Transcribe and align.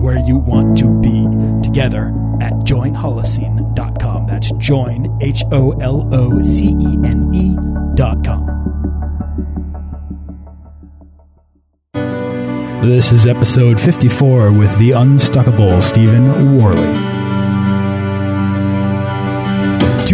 where 0.00 0.18
you 0.18 0.38
want 0.38 0.78
to 0.78 0.88
be 1.00 1.26
together 1.62 2.08
at 2.40 2.52
joinholocene.com. 2.64 4.26
That's 4.26 4.50
join, 4.52 5.18
H 5.20 5.44
O 5.52 5.72
L 5.72 6.08
O 6.12 6.40
C 6.42 6.68
E 6.80 6.98
N 7.04 7.30
E.com. 7.34 8.46
This 12.82 13.12
is 13.12 13.26
episode 13.26 13.78
54 13.78 14.52
with 14.52 14.78
the 14.78 14.92
unstuckable 14.92 15.82
Stephen 15.82 16.56
Warley. 16.56 17.19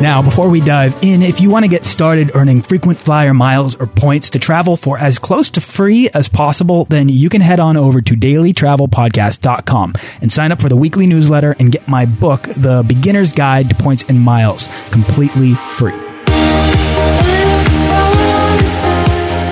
Now, 0.00 0.22
before 0.22 0.48
we 0.48 0.62
dive 0.62 0.96
in, 1.02 1.20
if 1.20 1.42
you 1.42 1.50
want 1.50 1.64
to 1.64 1.68
get 1.68 1.84
started 1.84 2.30
earning 2.34 2.62
frequent 2.62 2.98
flyer 2.98 3.34
miles 3.34 3.74
or 3.74 3.86
points 3.86 4.30
to 4.30 4.38
travel 4.38 4.78
for 4.78 4.98
as 4.98 5.18
close 5.18 5.50
to 5.50 5.60
free 5.60 6.08
as 6.08 6.26
possible, 6.26 6.86
then 6.86 7.10
you 7.10 7.28
can 7.28 7.42
head 7.42 7.60
on 7.60 7.76
over 7.76 8.00
to 8.00 8.14
dailytravelpodcast.com 8.14 9.92
and 10.22 10.32
sign 10.32 10.52
up 10.52 10.60
for 10.62 10.70
the 10.70 10.76
weekly 10.76 11.06
newsletter 11.06 11.54
and 11.58 11.70
get 11.70 11.86
my 11.86 12.06
book, 12.06 12.44
The 12.56 12.82
Beginner's 12.88 13.32
Guide 13.32 13.68
to 13.68 13.74
Points 13.74 14.02
and 14.08 14.18
Miles, 14.18 14.68
completely 14.90 15.52
free. 15.52 15.92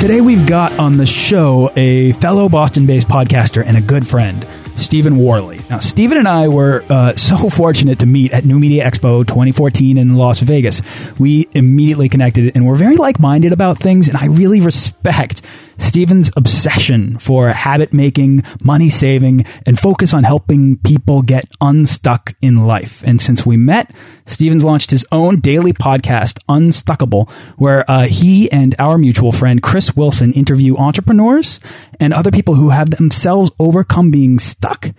Today 0.00 0.22
we've 0.22 0.46
got 0.46 0.72
on 0.78 0.96
the 0.96 1.04
show 1.06 1.70
a 1.76 2.12
fellow 2.12 2.48
Boston 2.48 2.86
based 2.86 3.08
podcaster 3.08 3.62
and 3.62 3.76
a 3.76 3.82
good 3.82 4.06
friend. 4.06 4.46
Stephen 4.78 5.16
Warley. 5.16 5.60
Now, 5.68 5.78
Stephen 5.78 6.16
and 6.16 6.28
I 6.28 6.48
were 6.48 6.84
uh, 6.88 7.16
so 7.16 7.50
fortunate 7.50 7.98
to 8.00 8.06
meet 8.06 8.32
at 8.32 8.44
New 8.44 8.58
Media 8.58 8.88
Expo 8.88 9.26
2014 9.26 9.98
in 9.98 10.16
Las 10.16 10.40
Vegas. 10.40 10.82
We 11.18 11.48
immediately 11.52 12.08
connected 12.08 12.52
and 12.54 12.66
we're 12.66 12.76
very 12.76 12.96
like 12.96 13.18
minded 13.18 13.52
about 13.52 13.78
things, 13.78 14.08
and 14.08 14.16
I 14.16 14.26
really 14.26 14.60
respect 14.60 15.42
Stephen's 15.78 16.30
obsession 16.36 17.18
for 17.18 17.48
habit 17.48 17.92
making, 17.92 18.42
money 18.62 18.90
saving, 18.90 19.46
and 19.64 19.78
focus 19.78 20.12
on 20.12 20.24
helping 20.24 20.76
people 20.78 21.22
get 21.22 21.44
unstuck 21.60 22.34
in 22.42 22.66
life. 22.66 23.02
And 23.06 23.20
since 23.20 23.46
we 23.46 23.56
met, 23.56 23.96
Stephen's 24.26 24.64
launched 24.64 24.90
his 24.90 25.06
own 25.10 25.40
daily 25.40 25.72
podcast, 25.72 26.38
Unstuckable, 26.48 27.30
where 27.56 27.90
uh, 27.90 28.06
he 28.06 28.50
and 28.52 28.74
our 28.78 28.98
mutual 28.98 29.32
friend 29.32 29.62
Chris 29.62 29.96
Wilson 29.96 30.32
interview 30.34 30.76
entrepreneurs 30.76 31.60
and 31.98 32.12
other 32.12 32.30
people 32.30 32.56
who 32.56 32.70
have 32.70 32.90
themselves 32.90 33.50
overcome 33.58 34.10
being 34.10 34.38
stuck 34.38 34.90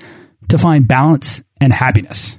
to 0.48 0.58
find 0.58 0.88
balance 0.88 1.44
and 1.62 1.74
happiness. 1.74 2.39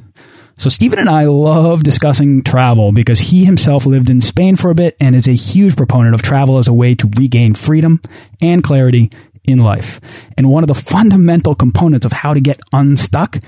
So 0.61 0.69
Stephen 0.69 0.99
and 0.99 1.09
I 1.09 1.25
love 1.25 1.85
discussing 1.85 2.43
travel 2.43 2.93
because 2.93 3.19
he 3.19 3.47
himself 3.47 3.87
lived 3.87 4.11
in 4.11 4.21
Spain 4.21 4.57
for 4.57 4.69
a 4.69 4.75
bit 4.75 4.95
and 5.01 5.17
is 5.17 5.27
a 5.27 5.33
huge 5.33 5.75
proponent 5.75 6.15
of 6.15 6.21
travel 6.21 6.59
as 6.59 6.69
a 6.69 6.73
way 6.75 6.95
to 6.97 7.11
regain 7.17 7.55
freedom 7.55 7.99
and 8.43 8.63
clarity 8.63 9.11
in 9.45 9.61
life. 9.61 10.03
And 10.37 10.51
one 10.51 10.63
of 10.63 10.69
the 10.69 10.75
fundamental 10.75 11.55
components 11.55 12.05
of 12.05 12.13
how 12.13 12.35
to 12.35 12.43
get 12.43 12.61
unstuck 12.75 13.39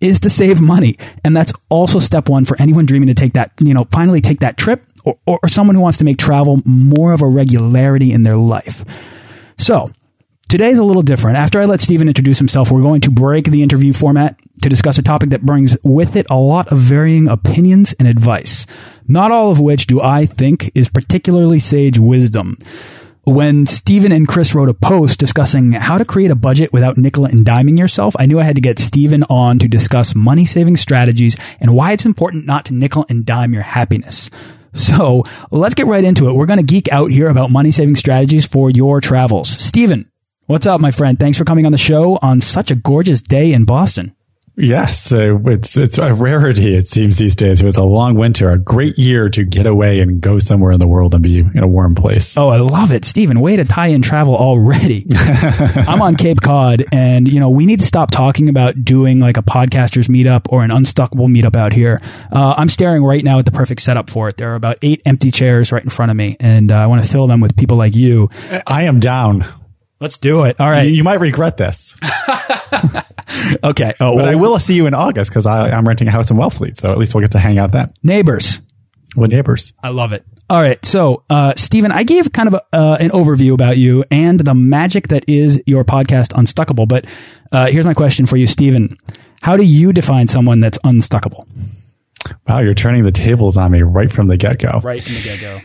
is 0.00 0.20
to 0.20 0.30
save 0.30 0.62
money. 0.62 0.96
And 1.22 1.36
that's 1.36 1.52
also 1.68 1.98
step 1.98 2.30
one 2.30 2.46
for 2.46 2.56
anyone 2.58 2.86
dreaming 2.86 3.08
to 3.08 3.14
take 3.14 3.34
that, 3.34 3.52
you 3.60 3.74
know, 3.74 3.86
finally 3.92 4.22
take 4.22 4.40
that 4.40 4.56
trip 4.56 4.82
or, 5.04 5.18
or 5.26 5.40
someone 5.48 5.76
who 5.76 5.82
wants 5.82 5.98
to 5.98 6.06
make 6.06 6.16
travel 6.16 6.62
more 6.64 7.12
of 7.12 7.20
a 7.20 7.28
regularity 7.28 8.12
in 8.12 8.22
their 8.22 8.38
life. 8.38 8.82
So 9.58 9.90
Today's 10.52 10.76
a 10.76 10.84
little 10.84 11.00
different. 11.00 11.38
After 11.38 11.62
I 11.62 11.64
let 11.64 11.80
Stephen 11.80 12.08
introduce 12.08 12.36
himself, 12.36 12.70
we're 12.70 12.82
going 12.82 13.00
to 13.00 13.10
break 13.10 13.46
the 13.46 13.62
interview 13.62 13.94
format 13.94 14.38
to 14.60 14.68
discuss 14.68 14.98
a 14.98 15.02
topic 15.02 15.30
that 15.30 15.46
brings 15.46 15.78
with 15.82 16.14
it 16.14 16.26
a 16.28 16.36
lot 16.36 16.70
of 16.70 16.76
varying 16.76 17.26
opinions 17.26 17.94
and 17.94 18.06
advice, 18.06 18.66
not 19.08 19.32
all 19.32 19.50
of 19.50 19.60
which 19.60 19.86
do 19.86 20.02
I 20.02 20.26
think 20.26 20.70
is 20.74 20.90
particularly 20.90 21.58
sage 21.58 21.98
wisdom. 21.98 22.58
When 23.24 23.64
Stephen 23.64 24.12
and 24.12 24.28
Chris 24.28 24.54
wrote 24.54 24.68
a 24.68 24.74
post 24.74 25.18
discussing 25.18 25.72
how 25.72 25.96
to 25.96 26.04
create 26.04 26.30
a 26.30 26.34
budget 26.34 26.70
without 26.70 26.98
nickel 26.98 27.24
and 27.24 27.46
diming 27.46 27.78
yourself, 27.78 28.14
I 28.18 28.26
knew 28.26 28.38
I 28.38 28.44
had 28.44 28.56
to 28.56 28.60
get 28.60 28.78
Stephen 28.78 29.24
on 29.30 29.58
to 29.60 29.68
discuss 29.68 30.14
money 30.14 30.44
saving 30.44 30.76
strategies 30.76 31.34
and 31.60 31.74
why 31.74 31.92
it's 31.92 32.04
important 32.04 32.44
not 32.44 32.66
to 32.66 32.74
nickel 32.74 33.06
and 33.08 33.24
dime 33.24 33.54
your 33.54 33.62
happiness. 33.62 34.28
So 34.74 35.24
let's 35.50 35.74
get 35.74 35.86
right 35.86 36.04
into 36.04 36.28
it. 36.28 36.34
We're 36.34 36.44
going 36.44 36.58
to 36.58 36.62
geek 36.62 36.92
out 36.92 37.10
here 37.10 37.28
about 37.28 37.50
money 37.50 37.70
saving 37.70 37.96
strategies 37.96 38.44
for 38.44 38.70
your 38.70 39.00
travels. 39.00 39.48
Stephen, 39.48 40.11
What's 40.46 40.66
up, 40.66 40.80
my 40.80 40.90
friend? 40.90 41.20
Thanks 41.20 41.38
for 41.38 41.44
coming 41.44 41.66
on 41.66 41.72
the 41.72 41.78
show 41.78 42.18
on 42.20 42.40
such 42.40 42.72
a 42.72 42.74
gorgeous 42.74 43.22
day 43.22 43.52
in 43.52 43.64
Boston. 43.64 44.14
Yes, 44.56 45.12
uh, 45.12 45.38
it's 45.46 45.76
it's 45.76 45.98
a 45.98 46.12
rarity. 46.12 46.76
It 46.76 46.88
seems 46.88 47.16
these 47.16 47.36
days. 47.36 47.62
It 47.62 47.64
was 47.64 47.76
a 47.76 47.84
long 47.84 48.16
winter, 48.16 48.50
a 48.50 48.58
great 48.58 48.98
year 48.98 49.30
to 49.30 49.44
get 49.44 49.66
away 49.66 50.00
and 50.00 50.20
go 50.20 50.40
somewhere 50.40 50.72
in 50.72 50.80
the 50.80 50.86
world 50.88 51.14
and 51.14 51.22
be 51.22 51.38
in 51.38 51.62
a 51.62 51.66
warm 51.66 51.94
place. 51.94 52.36
Oh, 52.36 52.48
I 52.48 52.58
love 52.58 52.90
it, 52.90 53.04
Stephen. 53.04 53.38
Way 53.40 53.56
to 53.56 53.64
tie 53.64 53.86
in 53.86 54.02
travel 54.02 54.36
already. 54.36 55.06
I'm 55.14 56.02
on 56.02 56.16
Cape 56.16 56.40
Cod, 56.42 56.84
and 56.92 57.28
you 57.28 57.38
know 57.38 57.48
we 57.48 57.64
need 57.64 57.78
to 57.80 57.86
stop 57.86 58.10
talking 58.10 58.48
about 58.48 58.84
doing 58.84 59.20
like 59.20 59.36
a 59.36 59.42
podcasters 59.42 60.08
meetup 60.08 60.46
or 60.50 60.64
an 60.64 60.70
unstuckable 60.70 61.28
meetup 61.28 61.56
out 61.56 61.72
here. 61.72 61.98
Uh, 62.32 62.54
I'm 62.58 62.68
staring 62.68 63.04
right 63.04 63.24
now 63.24 63.38
at 63.38 63.46
the 63.46 63.52
perfect 63.52 63.80
setup 63.80 64.10
for 64.10 64.28
it. 64.28 64.36
There 64.36 64.52
are 64.52 64.56
about 64.56 64.76
eight 64.82 65.02
empty 65.06 65.30
chairs 65.30 65.70
right 65.70 65.82
in 65.82 65.88
front 65.88 66.10
of 66.10 66.16
me, 66.16 66.36
and 66.40 66.72
uh, 66.72 66.74
I 66.74 66.86
want 66.88 67.02
to 67.02 67.08
fill 67.08 67.28
them 67.28 67.40
with 67.40 67.56
people 67.56 67.78
like 67.78 67.94
you. 67.94 68.28
I 68.66 68.82
am 68.82 68.98
down. 69.00 69.61
Let's 70.02 70.18
do 70.18 70.42
it. 70.42 70.58
All 70.58 70.68
right. 70.68 70.88
You, 70.88 70.94
you 70.94 71.04
might 71.04 71.20
regret 71.20 71.56
this. 71.56 71.94
okay. 73.62 73.94
Oh, 74.00 74.16
but 74.16 74.24
well, 74.24 74.28
I 74.28 74.34
will 74.34 74.58
see 74.58 74.74
you 74.74 74.88
in 74.88 74.94
August 74.94 75.30
because 75.30 75.46
I'm 75.46 75.86
renting 75.86 76.08
a 76.08 76.10
house 76.10 76.28
in 76.28 76.36
Wellfleet. 76.36 76.80
So 76.80 76.90
at 76.90 76.98
least 76.98 77.14
we'll 77.14 77.20
get 77.20 77.30
to 77.30 77.38
hang 77.38 77.56
out 77.56 77.70
then. 77.70 77.88
Neighbors. 78.02 78.60
What 79.14 79.30
neighbors? 79.30 79.72
I 79.80 79.90
love 79.90 80.12
it. 80.12 80.24
All 80.50 80.60
right. 80.60 80.84
So, 80.84 81.22
uh, 81.30 81.52
Stephen, 81.56 81.92
I 81.92 82.02
gave 82.02 82.32
kind 82.32 82.48
of 82.48 82.54
a, 82.54 82.76
uh, 82.76 82.96
an 82.98 83.10
overview 83.10 83.54
about 83.54 83.78
you 83.78 84.04
and 84.10 84.40
the 84.40 84.54
magic 84.54 85.06
that 85.08 85.28
is 85.28 85.62
your 85.66 85.84
podcast, 85.84 86.32
Unstuckable. 86.32 86.88
But 86.88 87.06
uh, 87.52 87.66
here's 87.68 87.86
my 87.86 87.94
question 87.94 88.26
for 88.26 88.36
you, 88.36 88.48
Stephen. 88.48 88.98
How 89.40 89.56
do 89.56 89.62
you 89.62 89.92
define 89.92 90.26
someone 90.26 90.58
that's 90.58 90.78
unstuckable? 90.78 91.46
Wow, 92.48 92.58
you're 92.58 92.74
turning 92.74 93.04
the 93.04 93.12
tables 93.12 93.56
on 93.56 93.70
me 93.70 93.82
right 93.82 94.10
from 94.10 94.26
the 94.26 94.36
get 94.36 94.58
go. 94.58 94.80
Right 94.82 95.00
from 95.00 95.14
the 95.14 95.22
get 95.22 95.40
go. 95.40 95.60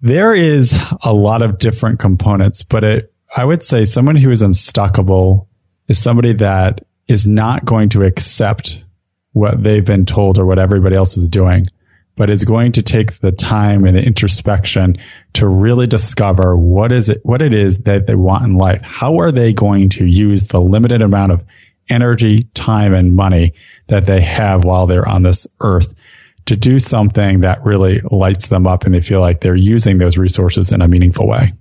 There 0.00 0.34
is 0.34 0.74
a 1.02 1.12
lot 1.12 1.42
of 1.42 1.58
different 1.58 2.00
components, 2.00 2.62
but 2.62 2.82
it 2.82 3.12
I 3.34 3.44
would 3.44 3.62
say 3.62 3.84
someone 3.84 4.16
who 4.16 4.30
is 4.30 4.42
unstuckable 4.42 5.46
is 5.88 5.98
somebody 5.98 6.34
that 6.34 6.84
is 7.08 7.26
not 7.26 7.64
going 7.64 7.88
to 7.90 8.02
accept 8.02 8.82
what 9.32 9.62
they've 9.62 9.84
been 9.84 10.06
told 10.06 10.38
or 10.38 10.46
what 10.46 10.58
everybody 10.58 10.96
else 10.96 11.16
is 11.16 11.28
doing, 11.28 11.66
but 12.16 12.30
is 12.30 12.44
going 12.44 12.72
to 12.72 12.82
take 12.82 13.20
the 13.20 13.32
time 13.32 13.84
and 13.84 13.96
the 13.96 14.02
introspection 14.02 14.96
to 15.34 15.46
really 15.46 15.86
discover 15.86 16.56
what 16.56 16.92
is 16.92 17.08
it, 17.08 17.20
what 17.24 17.42
it 17.42 17.52
is 17.52 17.80
that 17.80 18.06
they 18.06 18.14
want 18.14 18.44
in 18.44 18.54
life. 18.54 18.80
How 18.82 19.20
are 19.20 19.30
they 19.30 19.52
going 19.52 19.90
to 19.90 20.06
use 20.06 20.44
the 20.44 20.60
limited 20.60 21.02
amount 21.02 21.32
of 21.32 21.44
energy, 21.88 22.44
time, 22.54 22.94
and 22.94 23.14
money 23.14 23.52
that 23.88 24.06
they 24.06 24.20
have 24.20 24.64
while 24.64 24.86
they're 24.86 25.08
on 25.08 25.22
this 25.22 25.46
earth 25.60 25.94
to 26.46 26.56
do 26.56 26.78
something 26.78 27.40
that 27.40 27.64
really 27.64 28.00
lights 28.10 28.48
them 28.48 28.66
up 28.66 28.84
and 28.84 28.94
they 28.94 29.00
feel 29.00 29.20
like 29.20 29.40
they're 29.40 29.54
using 29.54 29.98
those 29.98 30.16
resources 30.16 30.72
in 30.72 30.80
a 30.80 30.88
meaningful 30.88 31.28
way? 31.28 31.52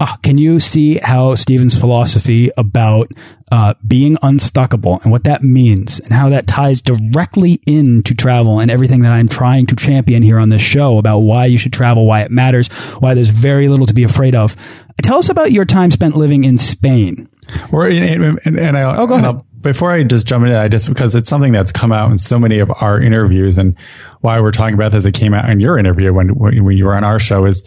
Oh, 0.00 0.14
can 0.22 0.38
you 0.38 0.60
see 0.60 0.98
how 0.98 1.34
Stephen's 1.34 1.76
philosophy 1.76 2.50
about 2.56 3.10
uh, 3.50 3.74
being 3.84 4.16
unstuckable 4.16 5.02
and 5.02 5.10
what 5.10 5.24
that 5.24 5.42
means 5.42 5.98
and 5.98 6.12
how 6.12 6.28
that 6.28 6.46
ties 6.46 6.80
directly 6.80 7.60
into 7.66 8.14
travel 8.14 8.60
and 8.60 8.70
everything 8.70 9.00
that 9.00 9.12
I'm 9.12 9.26
trying 9.26 9.66
to 9.66 9.76
champion 9.76 10.22
here 10.22 10.38
on 10.38 10.50
this 10.50 10.62
show 10.62 10.98
about 10.98 11.20
why 11.20 11.46
you 11.46 11.58
should 11.58 11.72
travel, 11.72 12.06
why 12.06 12.20
it 12.20 12.30
matters, 12.30 12.68
why 13.00 13.14
there's 13.14 13.30
very 13.30 13.68
little 13.68 13.86
to 13.86 13.94
be 13.94 14.04
afraid 14.04 14.36
of. 14.36 14.54
Tell 15.02 15.18
us 15.18 15.30
about 15.30 15.50
your 15.50 15.64
time 15.64 15.90
spent 15.90 16.14
living 16.16 16.44
in 16.44 16.58
Spain. 16.58 17.28
Or, 17.72 17.88
and, 17.88 18.38
and, 18.44 18.58
and 18.58 18.78
I, 18.78 18.96
oh, 18.96 19.06
go 19.08 19.14
ahead. 19.14 19.40
before 19.62 19.90
I 19.90 20.04
just 20.04 20.28
jump 20.28 20.44
into 20.44 20.56
I 20.56 20.68
just, 20.68 20.88
because 20.88 21.16
it's 21.16 21.28
something 21.28 21.52
that's 21.52 21.72
come 21.72 21.90
out 21.90 22.10
in 22.10 22.18
so 22.18 22.38
many 22.38 22.60
of 22.60 22.70
our 22.70 23.00
interviews 23.00 23.58
and 23.58 23.76
why 24.20 24.40
we're 24.40 24.52
talking 24.52 24.74
about 24.74 24.92
this, 24.92 25.04
it 25.06 25.14
came 25.14 25.34
out 25.34 25.48
in 25.50 25.58
your 25.58 25.76
interview 25.76 26.12
when, 26.12 26.28
when 26.36 26.76
you 26.76 26.84
were 26.84 26.94
on 26.94 27.02
our 27.02 27.18
show 27.18 27.46
is, 27.46 27.64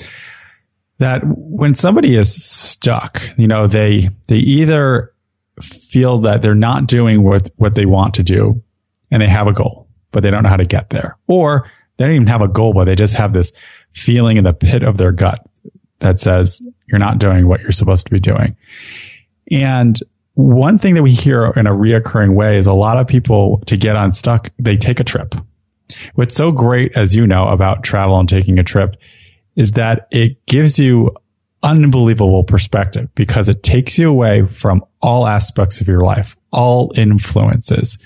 that 1.01 1.21
when 1.25 1.73
somebody 1.73 2.15
is 2.15 2.31
stuck, 2.31 3.27
you 3.35 3.47
know, 3.47 3.65
they, 3.65 4.11
they 4.27 4.35
either 4.35 5.11
feel 5.59 6.19
that 6.21 6.43
they're 6.43 6.53
not 6.53 6.85
doing 6.85 7.23
what, 7.23 7.49
what 7.55 7.73
they 7.73 7.87
want 7.87 8.13
to 8.13 8.23
do 8.23 8.61
and 9.09 9.19
they 9.19 9.27
have 9.27 9.47
a 9.47 9.51
goal, 9.51 9.87
but 10.11 10.21
they 10.21 10.29
don't 10.29 10.43
know 10.43 10.49
how 10.49 10.57
to 10.57 10.65
get 10.65 10.91
there. 10.91 11.17
Or 11.27 11.67
they 11.97 12.05
don't 12.05 12.13
even 12.13 12.27
have 12.27 12.41
a 12.41 12.47
goal, 12.47 12.73
but 12.73 12.85
they 12.85 12.93
just 12.93 13.15
have 13.15 13.33
this 13.33 13.51
feeling 13.89 14.37
in 14.37 14.43
the 14.43 14.53
pit 14.53 14.83
of 14.83 14.97
their 14.97 15.11
gut 15.11 15.39
that 15.99 16.19
says 16.19 16.61
you're 16.85 16.99
not 16.99 17.17
doing 17.17 17.47
what 17.47 17.61
you're 17.61 17.71
supposed 17.71 18.05
to 18.05 18.11
be 18.11 18.19
doing. 18.19 18.55
And 19.49 19.99
one 20.35 20.77
thing 20.77 20.93
that 20.93 21.03
we 21.03 21.13
hear 21.13 21.45
in 21.55 21.65
a 21.65 21.71
reoccurring 21.71 22.35
way 22.35 22.59
is 22.59 22.67
a 22.67 22.73
lot 22.73 22.99
of 22.99 23.07
people 23.07 23.63
to 23.65 23.75
get 23.75 23.95
unstuck, 23.95 24.51
they 24.59 24.77
take 24.77 24.99
a 24.99 25.03
trip. 25.03 25.33
What's 26.13 26.35
so 26.35 26.51
great, 26.51 26.91
as 26.95 27.15
you 27.15 27.25
know, 27.25 27.47
about 27.47 27.83
travel 27.83 28.19
and 28.19 28.29
taking 28.29 28.59
a 28.59 28.63
trip 28.63 28.97
is 29.55 29.71
that 29.71 30.07
it 30.11 30.45
gives 30.45 30.79
you 30.79 31.15
unbelievable 31.63 32.43
perspective 32.43 33.09
because 33.15 33.47
it 33.47 33.63
takes 33.63 33.97
you 33.97 34.09
away 34.09 34.47
from 34.47 34.83
all 35.01 35.27
aspects 35.27 35.81
of 35.81 35.87
your 35.87 35.99
life, 35.99 36.35
all 36.51 36.91
influences, 36.95 37.99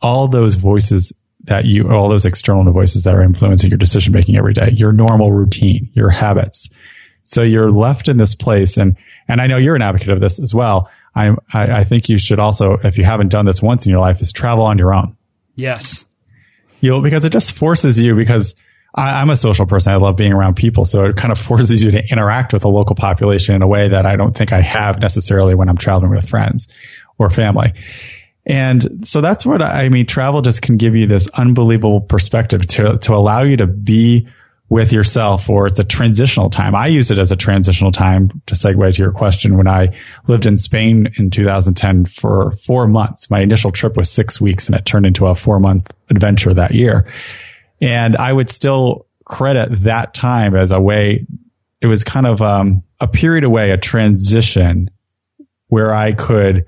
all 0.00 0.28
those 0.28 0.54
voices 0.54 1.12
that 1.44 1.64
you, 1.64 1.90
all 1.90 2.08
those 2.08 2.24
external 2.24 2.72
voices 2.72 3.04
that 3.04 3.14
are 3.14 3.22
influencing 3.22 3.70
your 3.70 3.78
decision 3.78 4.12
making 4.12 4.36
every 4.36 4.54
day, 4.54 4.70
your 4.72 4.92
normal 4.92 5.32
routine, 5.32 5.90
your 5.92 6.10
habits. 6.10 6.70
So 7.24 7.42
you're 7.42 7.70
left 7.70 8.08
in 8.08 8.16
this 8.16 8.34
place. 8.34 8.76
And, 8.76 8.96
and 9.28 9.40
I 9.40 9.46
know 9.46 9.56
you're 9.56 9.76
an 9.76 9.82
advocate 9.82 10.10
of 10.10 10.20
this 10.20 10.38
as 10.38 10.54
well. 10.54 10.90
I, 11.14 11.30
I, 11.52 11.80
I 11.80 11.84
think 11.84 12.08
you 12.08 12.16
should 12.18 12.38
also, 12.38 12.78
if 12.84 12.96
you 12.96 13.04
haven't 13.04 13.28
done 13.28 13.44
this 13.44 13.60
once 13.60 13.86
in 13.86 13.90
your 13.90 14.00
life, 14.00 14.20
is 14.20 14.32
travel 14.32 14.64
on 14.64 14.78
your 14.78 14.94
own. 14.94 15.16
Yes. 15.54 16.06
You'll, 16.80 17.02
because 17.02 17.24
it 17.24 17.32
just 17.32 17.52
forces 17.52 17.98
you 17.98 18.14
because 18.14 18.54
I, 18.94 19.22
am 19.22 19.30
a 19.30 19.36
social 19.36 19.66
person. 19.66 19.92
I 19.92 19.96
love 19.96 20.16
being 20.16 20.32
around 20.32 20.54
people. 20.54 20.84
So 20.84 21.04
it 21.04 21.16
kind 21.16 21.32
of 21.32 21.38
forces 21.46 21.82
you 21.82 21.90
to 21.90 22.02
interact 22.10 22.52
with 22.52 22.62
the 22.62 22.68
local 22.68 22.94
population 22.94 23.54
in 23.54 23.62
a 23.62 23.66
way 23.66 23.88
that 23.88 24.06
I 24.06 24.16
don't 24.16 24.36
think 24.36 24.52
I 24.52 24.60
have 24.60 25.00
necessarily 25.00 25.54
when 25.54 25.68
I'm 25.68 25.78
traveling 25.78 26.10
with 26.10 26.28
friends 26.28 26.68
or 27.18 27.30
family. 27.30 27.72
And 28.44 29.06
so 29.06 29.20
that's 29.20 29.46
what 29.46 29.62
I 29.62 29.88
mean. 29.88 30.06
Travel 30.06 30.42
just 30.42 30.62
can 30.62 30.76
give 30.76 30.96
you 30.96 31.06
this 31.06 31.28
unbelievable 31.28 32.00
perspective 32.00 32.66
to, 32.68 32.98
to 32.98 33.14
allow 33.14 33.42
you 33.42 33.56
to 33.58 33.66
be 33.66 34.28
with 34.68 34.90
yourself 34.90 35.50
or 35.50 35.66
it's 35.66 35.78
a 35.78 35.84
transitional 35.84 36.48
time. 36.48 36.74
I 36.74 36.86
use 36.86 37.10
it 37.10 37.18
as 37.18 37.30
a 37.30 37.36
transitional 37.36 37.92
time 37.92 38.42
to 38.46 38.54
segue 38.54 38.94
to 38.94 39.02
your 39.02 39.12
question. 39.12 39.58
When 39.58 39.68
I 39.68 39.94
lived 40.28 40.46
in 40.46 40.56
Spain 40.56 41.12
in 41.18 41.28
2010 41.28 42.06
for 42.06 42.52
four 42.52 42.88
months, 42.88 43.30
my 43.30 43.40
initial 43.40 43.70
trip 43.70 43.98
was 43.98 44.10
six 44.10 44.40
weeks 44.40 44.66
and 44.66 44.74
it 44.74 44.86
turned 44.86 45.04
into 45.04 45.26
a 45.26 45.34
four 45.34 45.60
month 45.60 45.92
adventure 46.08 46.54
that 46.54 46.72
year. 46.72 47.06
And 47.82 48.16
I 48.16 48.32
would 48.32 48.48
still 48.48 49.06
credit 49.24 49.80
that 49.82 50.14
time 50.14 50.54
as 50.54 50.70
a 50.70 50.80
way, 50.80 51.26
it 51.80 51.86
was 51.88 52.04
kind 52.04 52.26
of 52.26 52.40
um, 52.40 52.84
a 53.00 53.08
period 53.08 53.44
away, 53.44 53.72
a 53.72 53.76
transition 53.76 54.88
where 55.66 55.92
I 55.92 56.12
could 56.12 56.64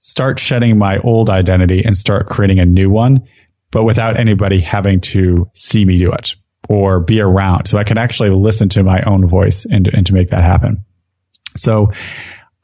start 0.00 0.38
shedding 0.38 0.76
my 0.76 0.98
old 0.98 1.30
identity 1.30 1.82
and 1.82 1.96
start 1.96 2.26
creating 2.26 2.58
a 2.58 2.66
new 2.66 2.90
one, 2.90 3.26
but 3.70 3.84
without 3.84 4.20
anybody 4.20 4.60
having 4.60 5.00
to 5.00 5.50
see 5.54 5.84
me 5.84 5.96
do 5.96 6.12
it 6.12 6.34
or 6.68 7.00
be 7.00 7.20
around. 7.20 7.66
So 7.66 7.78
I 7.78 7.84
can 7.84 7.96
actually 7.96 8.30
listen 8.30 8.68
to 8.70 8.82
my 8.82 9.00
own 9.02 9.26
voice 9.26 9.64
and, 9.64 9.88
and 9.88 10.04
to 10.06 10.12
make 10.12 10.30
that 10.30 10.44
happen. 10.44 10.84
So 11.56 11.90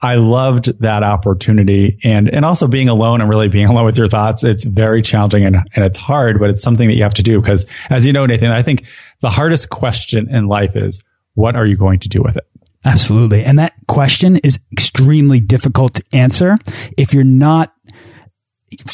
I 0.02 0.14
loved 0.14 0.80
that 0.80 1.02
opportunity 1.02 1.98
and, 2.02 2.28
and 2.28 2.44
also 2.44 2.66
being 2.66 2.88
alone 2.88 3.20
and 3.20 3.28
really 3.28 3.48
being 3.48 3.66
alone 3.70 3.84
with 3.84 3.98
your 3.98 4.08
thoughts. 4.08 4.44
It's 4.44 4.64
very 4.64 5.02
challenging 5.02 5.44
and, 5.44 5.56
and 5.74 5.84
it's 5.84 5.98
hard, 5.98 6.38
but 6.38 6.50
it's 6.50 6.62
something 6.62 6.88
that 6.88 6.94
you 6.94 7.02
have 7.02 7.14
to 7.14 7.22
do 7.22 7.40
because 7.40 7.66
as 7.88 8.06
you 8.06 8.12
know, 8.12 8.26
Nathan, 8.26 8.50
I 8.50 8.62
think 8.62 8.84
the 9.20 9.30
hardest 9.30 9.68
question 9.68 10.34
in 10.34 10.46
life 10.46 10.76
is 10.76 11.02
what 11.34 11.56
are 11.56 11.66
you 11.66 11.76
going 11.76 12.00
to 12.00 12.08
do 12.08 12.22
with 12.22 12.36
it? 12.36 12.46
Absolutely. 12.84 13.44
And 13.44 13.58
that 13.58 13.74
question 13.88 14.36
is 14.36 14.58
extremely 14.72 15.38
difficult 15.38 15.94
to 15.94 16.04
answer 16.12 16.56
if 16.96 17.12
you're 17.12 17.24
not 17.24 17.74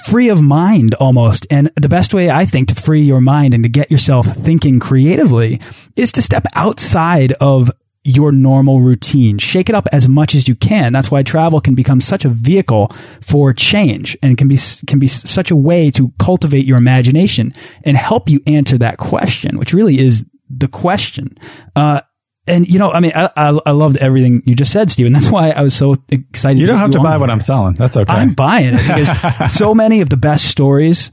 free 0.07 0.29
of 0.29 0.43
mind 0.43 0.95
almost. 0.95 1.47
And 1.51 1.71
the 1.77 1.89
best 1.89 2.13
way 2.13 2.31
I 2.31 2.45
think 2.45 2.69
to 2.69 2.75
free 2.75 3.03
your 3.03 3.21
mind 3.21 3.55
and 3.55 3.63
to 3.63 3.69
get 3.69 3.91
yourself 3.91 4.27
thinking 4.27 4.81
creatively 4.81 5.61
is 5.95 6.11
to 6.13 6.23
step 6.23 6.47
outside 6.55 7.33
of 7.33 7.71
your 8.07 8.31
normal 8.33 8.81
routine. 8.81 9.39
Shake 9.39 9.69
it 9.69 9.75
up 9.75 9.89
as 9.93 10.09
much 10.09 10.35
as 10.35 10.47
you 10.47 10.55
can. 10.55 10.93
That's 10.93 11.11
why 11.11 11.23
travel 11.23 11.61
can 11.61 11.75
become 11.75 12.01
such 12.01 12.25
a 12.25 12.29
vehicle 12.29 12.93
for 13.21 13.53
change 13.53 14.17
and 14.23 14.39
can 14.39 14.49
be, 14.49 14.59
can 14.87 14.99
be 14.99 15.09
such 15.09 15.51
a 15.51 15.57
way 15.57 15.91
to 15.93 16.13
cultivate 16.19 16.67
your 16.67 16.79
imagination 16.79 17.53
and 17.83 17.97
help 17.97 18.29
you 18.29 18.41
answer 18.47 18.79
that 18.79 18.99
question, 18.99 19.59
which 19.59 19.73
really 19.73 19.99
is 19.99 20.25
the 20.49 20.69
question. 20.69 21.37
Uh, 21.75 22.01
and 22.47 22.73
you 22.73 22.79
know, 22.79 22.93
I 22.93 23.01
mean, 23.01 23.13
I, 23.15 23.31
I, 23.37 23.59
I, 23.67 23.71
loved 23.73 23.97
everything 23.97 24.43
you 24.47 24.55
just 24.55 24.73
said, 24.73 24.89
Stephen. 24.89 25.13
That's 25.13 25.29
why 25.29 25.51
I 25.51 25.63
was 25.63 25.75
so 25.75 25.97
excited. 26.09 26.61
You 26.61 26.67
don't 26.67 26.79
have 26.79 26.93
to 26.93 27.01
buy 27.01 27.17
what 27.17 27.29
I'm 27.29 27.41
selling. 27.41 27.75
That's 27.75 27.97
okay. 27.97 28.13
I'm 28.13 28.35
buying 28.35 28.75
it 28.75 28.83
because 28.87 29.53
so 29.57 29.75
many 29.75 30.01
of 30.01 30.11
the 30.11 30.17
best 30.17 30.49
stories 30.49 31.11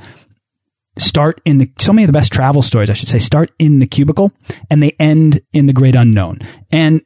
start 0.97 1.41
in 1.45 1.57
the, 1.57 1.71
so 1.79 1.93
many 1.93 2.03
of 2.03 2.07
the 2.07 2.17
best 2.17 2.31
travel 2.31 2.61
stories, 2.61 2.89
I 2.89 2.93
should 2.93 3.09
say, 3.09 3.19
start 3.19 3.51
in 3.59 3.79
the 3.79 3.87
cubicle 3.87 4.31
and 4.69 4.81
they 4.81 4.95
end 4.99 5.41
in 5.53 5.65
the 5.65 5.73
great 5.73 5.95
unknown. 5.95 6.39
And 6.71 7.01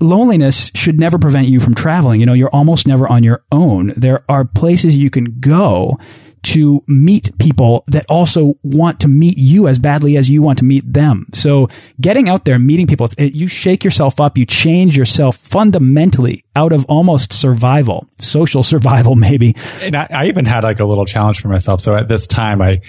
loneliness 0.00 0.70
should 0.74 0.98
never 0.98 1.18
prevent 1.18 1.48
you 1.48 1.60
from 1.60 1.74
traveling. 1.74 2.20
You 2.20 2.26
know, 2.26 2.32
you're 2.32 2.54
almost 2.54 2.86
never 2.86 3.06
on 3.06 3.22
your 3.22 3.44
own. 3.52 3.92
There 3.96 4.24
are 4.28 4.44
places 4.44 4.96
you 4.96 5.10
can 5.10 5.38
go 5.40 5.98
to 6.42 6.82
meet 6.86 7.36
people 7.38 7.84
that 7.88 8.06
also 8.08 8.58
want 8.62 9.00
to 9.00 9.08
meet 9.08 9.38
you 9.38 9.68
as 9.68 9.78
badly 9.78 10.16
as 10.16 10.30
you 10.30 10.42
want 10.42 10.58
to 10.58 10.64
meet 10.64 10.90
them. 10.90 11.26
So 11.32 11.68
getting 12.00 12.28
out 12.28 12.44
there, 12.44 12.58
meeting 12.58 12.86
people, 12.86 13.08
it, 13.18 13.34
you 13.34 13.46
shake 13.46 13.84
yourself 13.84 14.20
up, 14.20 14.38
you 14.38 14.46
change 14.46 14.96
yourself 14.96 15.36
fundamentally 15.36 16.44
out 16.56 16.72
of 16.72 16.84
almost 16.86 17.32
survival, 17.32 18.08
social 18.18 18.62
survival, 18.70 19.16
maybe. 19.16 19.56
And 19.80 19.96
I, 19.96 20.06
I 20.10 20.26
even 20.26 20.44
had 20.44 20.64
like 20.64 20.80
a 20.80 20.84
little 20.84 21.06
challenge 21.06 21.40
for 21.40 21.48
myself. 21.48 21.80
So 21.80 21.94
at 21.94 22.08
this 22.08 22.26
time, 22.26 22.62
I, 22.62 22.80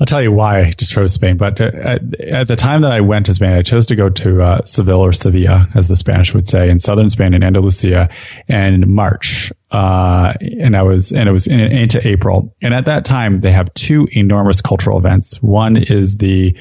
I'll 0.00 0.06
tell 0.06 0.22
you 0.22 0.30
why 0.30 0.60
I 0.60 0.70
just 0.70 0.92
chose 0.92 1.12
Spain. 1.12 1.36
But 1.36 1.60
uh, 1.60 1.70
at, 1.74 2.20
at, 2.20 2.48
the 2.48 2.54
time 2.54 2.82
that 2.82 2.92
I 2.92 3.00
went 3.00 3.26
to 3.26 3.34
Spain, 3.34 3.52
I 3.52 3.62
chose 3.62 3.84
to 3.86 3.96
go 3.96 4.08
to 4.08 4.42
uh, 4.42 4.64
Seville 4.64 5.00
or 5.00 5.12
Sevilla, 5.12 5.68
as 5.74 5.88
the 5.88 5.96
Spanish 5.96 6.32
would 6.34 6.46
say, 6.46 6.70
in 6.70 6.78
southern 6.78 7.08
Spain 7.08 7.34
in 7.34 7.42
Andalusia, 7.42 8.08
in 8.46 8.92
March. 8.92 9.52
Uh, 9.72 10.34
and 10.40 10.76
I 10.76 10.82
was, 10.82 11.10
and 11.10 11.28
it 11.28 11.32
was 11.32 11.48
in, 11.48 11.58
into 11.58 12.06
April. 12.06 12.54
And 12.62 12.74
at 12.74 12.84
that 12.84 13.04
time, 13.04 13.40
they 13.40 13.50
have 13.50 13.74
two 13.74 14.06
enormous 14.12 14.60
cultural 14.60 14.98
events. 14.98 15.42
One 15.42 15.76
is 15.76 16.16
the 16.16 16.56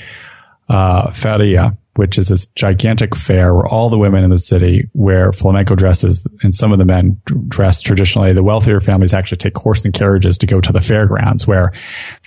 uh, 0.67 1.11
Feria, 1.11 1.77
which 1.97 2.17
is 2.17 2.27
this 2.27 2.47
gigantic 2.47 3.15
fair 3.15 3.53
where 3.53 3.67
all 3.67 3.89
the 3.89 3.97
women 3.97 4.23
in 4.23 4.29
the 4.29 4.37
city 4.37 4.89
wear 4.93 5.31
flamenco 5.31 5.75
dresses 5.75 6.25
and 6.43 6.53
some 6.53 6.71
of 6.71 6.77
the 6.77 6.85
men 6.85 7.19
dress 7.47 7.81
traditionally. 7.81 8.33
The 8.33 8.43
wealthier 8.43 8.79
families 8.79 9.13
actually 9.13 9.37
take 9.37 9.57
horse 9.57 9.83
and 9.83 9.93
carriages 9.93 10.37
to 10.39 10.47
go 10.47 10.61
to 10.61 10.71
the 10.71 10.81
fairgrounds 10.81 11.47
where 11.47 11.73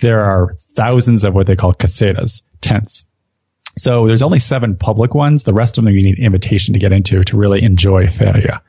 there 0.01 0.21
are 0.21 0.55
thousands 0.75 1.23
of 1.23 1.33
what 1.33 1.47
they 1.47 1.55
call 1.55 1.73
casetas, 1.73 2.43
tents. 2.59 3.05
So 3.77 4.05
there's 4.07 4.21
only 4.21 4.39
seven 4.39 4.75
public 4.75 5.15
ones. 5.15 5.43
The 5.43 5.53
rest 5.53 5.77
of 5.77 5.85
them 5.85 5.93
you 5.93 6.03
need 6.03 6.19
invitation 6.19 6.73
to 6.73 6.79
get 6.79 6.91
into 6.91 7.23
to 7.23 7.37
really 7.37 7.63
enjoy 7.63 8.07
feria. 8.07 8.61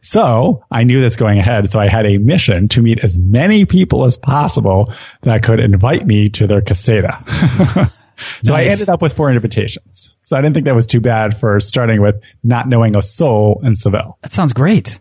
So 0.00 0.64
I 0.70 0.84
knew 0.84 1.00
this 1.00 1.16
going 1.16 1.38
ahead. 1.38 1.70
So 1.70 1.80
I 1.80 1.88
had 1.88 2.06
a 2.06 2.18
mission 2.18 2.68
to 2.68 2.82
meet 2.82 3.00
as 3.00 3.18
many 3.18 3.64
people 3.64 4.04
as 4.04 4.16
possible 4.16 4.92
that 5.22 5.42
could 5.42 5.58
invite 5.58 6.06
me 6.06 6.28
to 6.30 6.46
their 6.46 6.60
caseta. 6.60 7.90
So 8.42 8.52
nice. 8.52 8.68
I 8.68 8.72
ended 8.72 8.88
up 8.88 9.02
with 9.02 9.14
four 9.14 9.30
invitations. 9.30 10.10
So 10.28 10.36
I 10.36 10.42
didn't 10.42 10.52
think 10.52 10.66
that 10.66 10.74
was 10.74 10.86
too 10.86 11.00
bad 11.00 11.40
for 11.40 11.58
starting 11.58 12.02
with 12.02 12.16
not 12.44 12.68
knowing 12.68 12.94
a 12.94 13.00
soul 13.00 13.62
in 13.64 13.76
Seville. 13.76 14.18
That 14.20 14.30
sounds 14.30 14.52
great. 14.52 15.00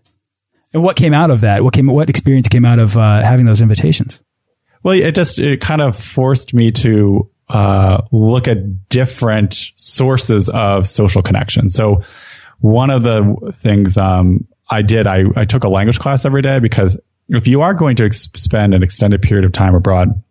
And 0.73 0.83
what 0.83 0.95
came 0.95 1.13
out 1.13 1.31
of 1.31 1.41
that? 1.41 1.65
What 1.65 1.73
came? 1.73 1.87
What 1.87 2.09
experience 2.09 2.47
came 2.47 2.63
out 2.63 2.79
of 2.79 2.95
uh, 2.95 3.21
having 3.23 3.45
those 3.45 3.61
invitations? 3.61 4.21
Well, 4.83 4.93
it 4.93 5.15
just 5.15 5.37
it 5.37 5.59
kind 5.59 5.81
of 5.81 5.97
forced 5.97 6.53
me 6.53 6.71
to 6.71 7.29
uh, 7.49 8.03
look 8.13 8.47
at 8.47 8.87
different 8.87 9.71
sources 9.75 10.47
of 10.47 10.87
social 10.87 11.21
connection. 11.21 11.69
So 11.71 12.03
one 12.59 12.89
of 12.89 13.03
the 13.03 13.51
things 13.57 13.97
um, 13.97 14.47
I 14.69 14.81
did, 14.81 15.07
I, 15.07 15.23
I 15.35 15.43
took 15.43 15.65
a 15.65 15.69
language 15.69 15.99
class 15.99 16.23
every 16.23 16.41
day 16.41 16.59
because 16.59 16.97
if 17.27 17.47
you 17.47 17.63
are 17.63 17.73
going 17.73 17.97
to 17.97 18.05
ex- 18.05 18.29
spend 18.37 18.73
an 18.73 18.81
extended 18.81 19.21
period 19.21 19.43
of 19.43 19.51
time 19.51 19.75
abroad, 19.75 20.23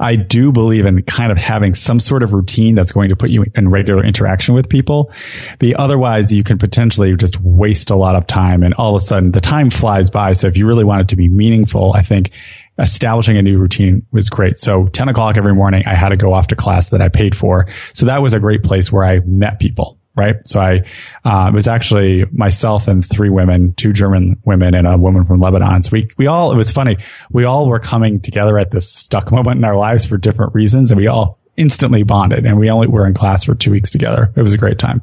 I 0.00 0.16
do 0.16 0.52
believe 0.52 0.86
in 0.86 1.02
kind 1.02 1.32
of 1.32 1.38
having 1.38 1.74
some 1.74 2.00
sort 2.00 2.22
of 2.22 2.32
routine 2.32 2.74
that's 2.74 2.92
going 2.92 3.08
to 3.08 3.16
put 3.16 3.30
you 3.30 3.44
in 3.54 3.68
regular 3.68 4.04
interaction 4.04 4.54
with 4.54 4.68
people. 4.68 5.12
But 5.58 5.74
otherwise 5.74 6.32
you 6.32 6.44
can 6.44 6.58
potentially 6.58 7.14
just 7.16 7.40
waste 7.40 7.90
a 7.90 7.96
lot 7.96 8.14
of 8.16 8.26
time 8.26 8.62
and 8.62 8.74
all 8.74 8.94
of 8.94 9.02
a 9.02 9.04
sudden 9.04 9.32
the 9.32 9.40
time 9.40 9.70
flies 9.70 10.10
by. 10.10 10.32
So 10.32 10.46
if 10.46 10.56
you 10.56 10.66
really 10.66 10.84
want 10.84 11.02
it 11.02 11.08
to 11.08 11.16
be 11.16 11.28
meaningful, 11.28 11.92
I 11.94 12.02
think 12.02 12.30
establishing 12.78 13.36
a 13.36 13.42
new 13.42 13.58
routine 13.58 14.06
was 14.12 14.30
great. 14.30 14.58
So 14.58 14.86
10 14.86 15.08
o'clock 15.08 15.36
every 15.36 15.54
morning, 15.54 15.82
I 15.86 15.94
had 15.94 16.10
to 16.10 16.16
go 16.16 16.32
off 16.32 16.46
to 16.48 16.56
class 16.56 16.90
that 16.90 17.02
I 17.02 17.08
paid 17.08 17.36
for. 17.36 17.66
So 17.92 18.06
that 18.06 18.22
was 18.22 18.34
a 18.34 18.38
great 18.38 18.62
place 18.62 18.92
where 18.92 19.04
I 19.04 19.18
met 19.20 19.58
people 19.58 19.97
right? 20.18 20.36
So 20.46 20.60
I, 20.60 20.84
uh, 21.24 21.48
it 21.48 21.54
was 21.54 21.68
actually 21.68 22.24
myself 22.32 22.88
and 22.88 23.08
three 23.08 23.30
women, 23.30 23.74
two 23.74 23.92
German 23.92 24.36
women 24.44 24.74
and 24.74 24.86
a 24.86 24.98
woman 24.98 25.24
from 25.24 25.40
Lebanon. 25.40 25.82
So 25.82 25.90
we, 25.92 26.10
we 26.18 26.26
all, 26.26 26.52
it 26.52 26.56
was 26.56 26.70
funny. 26.70 26.98
We 27.30 27.44
all 27.44 27.68
were 27.68 27.78
coming 27.78 28.20
together 28.20 28.58
at 28.58 28.70
this 28.70 28.90
stuck 28.90 29.30
moment 29.32 29.58
in 29.58 29.64
our 29.64 29.76
lives 29.76 30.04
for 30.04 30.18
different 30.18 30.54
reasons. 30.54 30.90
And 30.90 30.98
we 30.98 31.06
all 31.06 31.38
instantly 31.56 32.04
bonded 32.04 32.46
and 32.46 32.58
we 32.58 32.70
only 32.70 32.86
were 32.86 33.06
in 33.06 33.14
class 33.14 33.44
for 33.44 33.54
two 33.54 33.70
weeks 33.70 33.90
together. 33.90 34.32
It 34.36 34.42
was 34.42 34.52
a 34.52 34.58
great 34.58 34.78
time. 34.78 35.02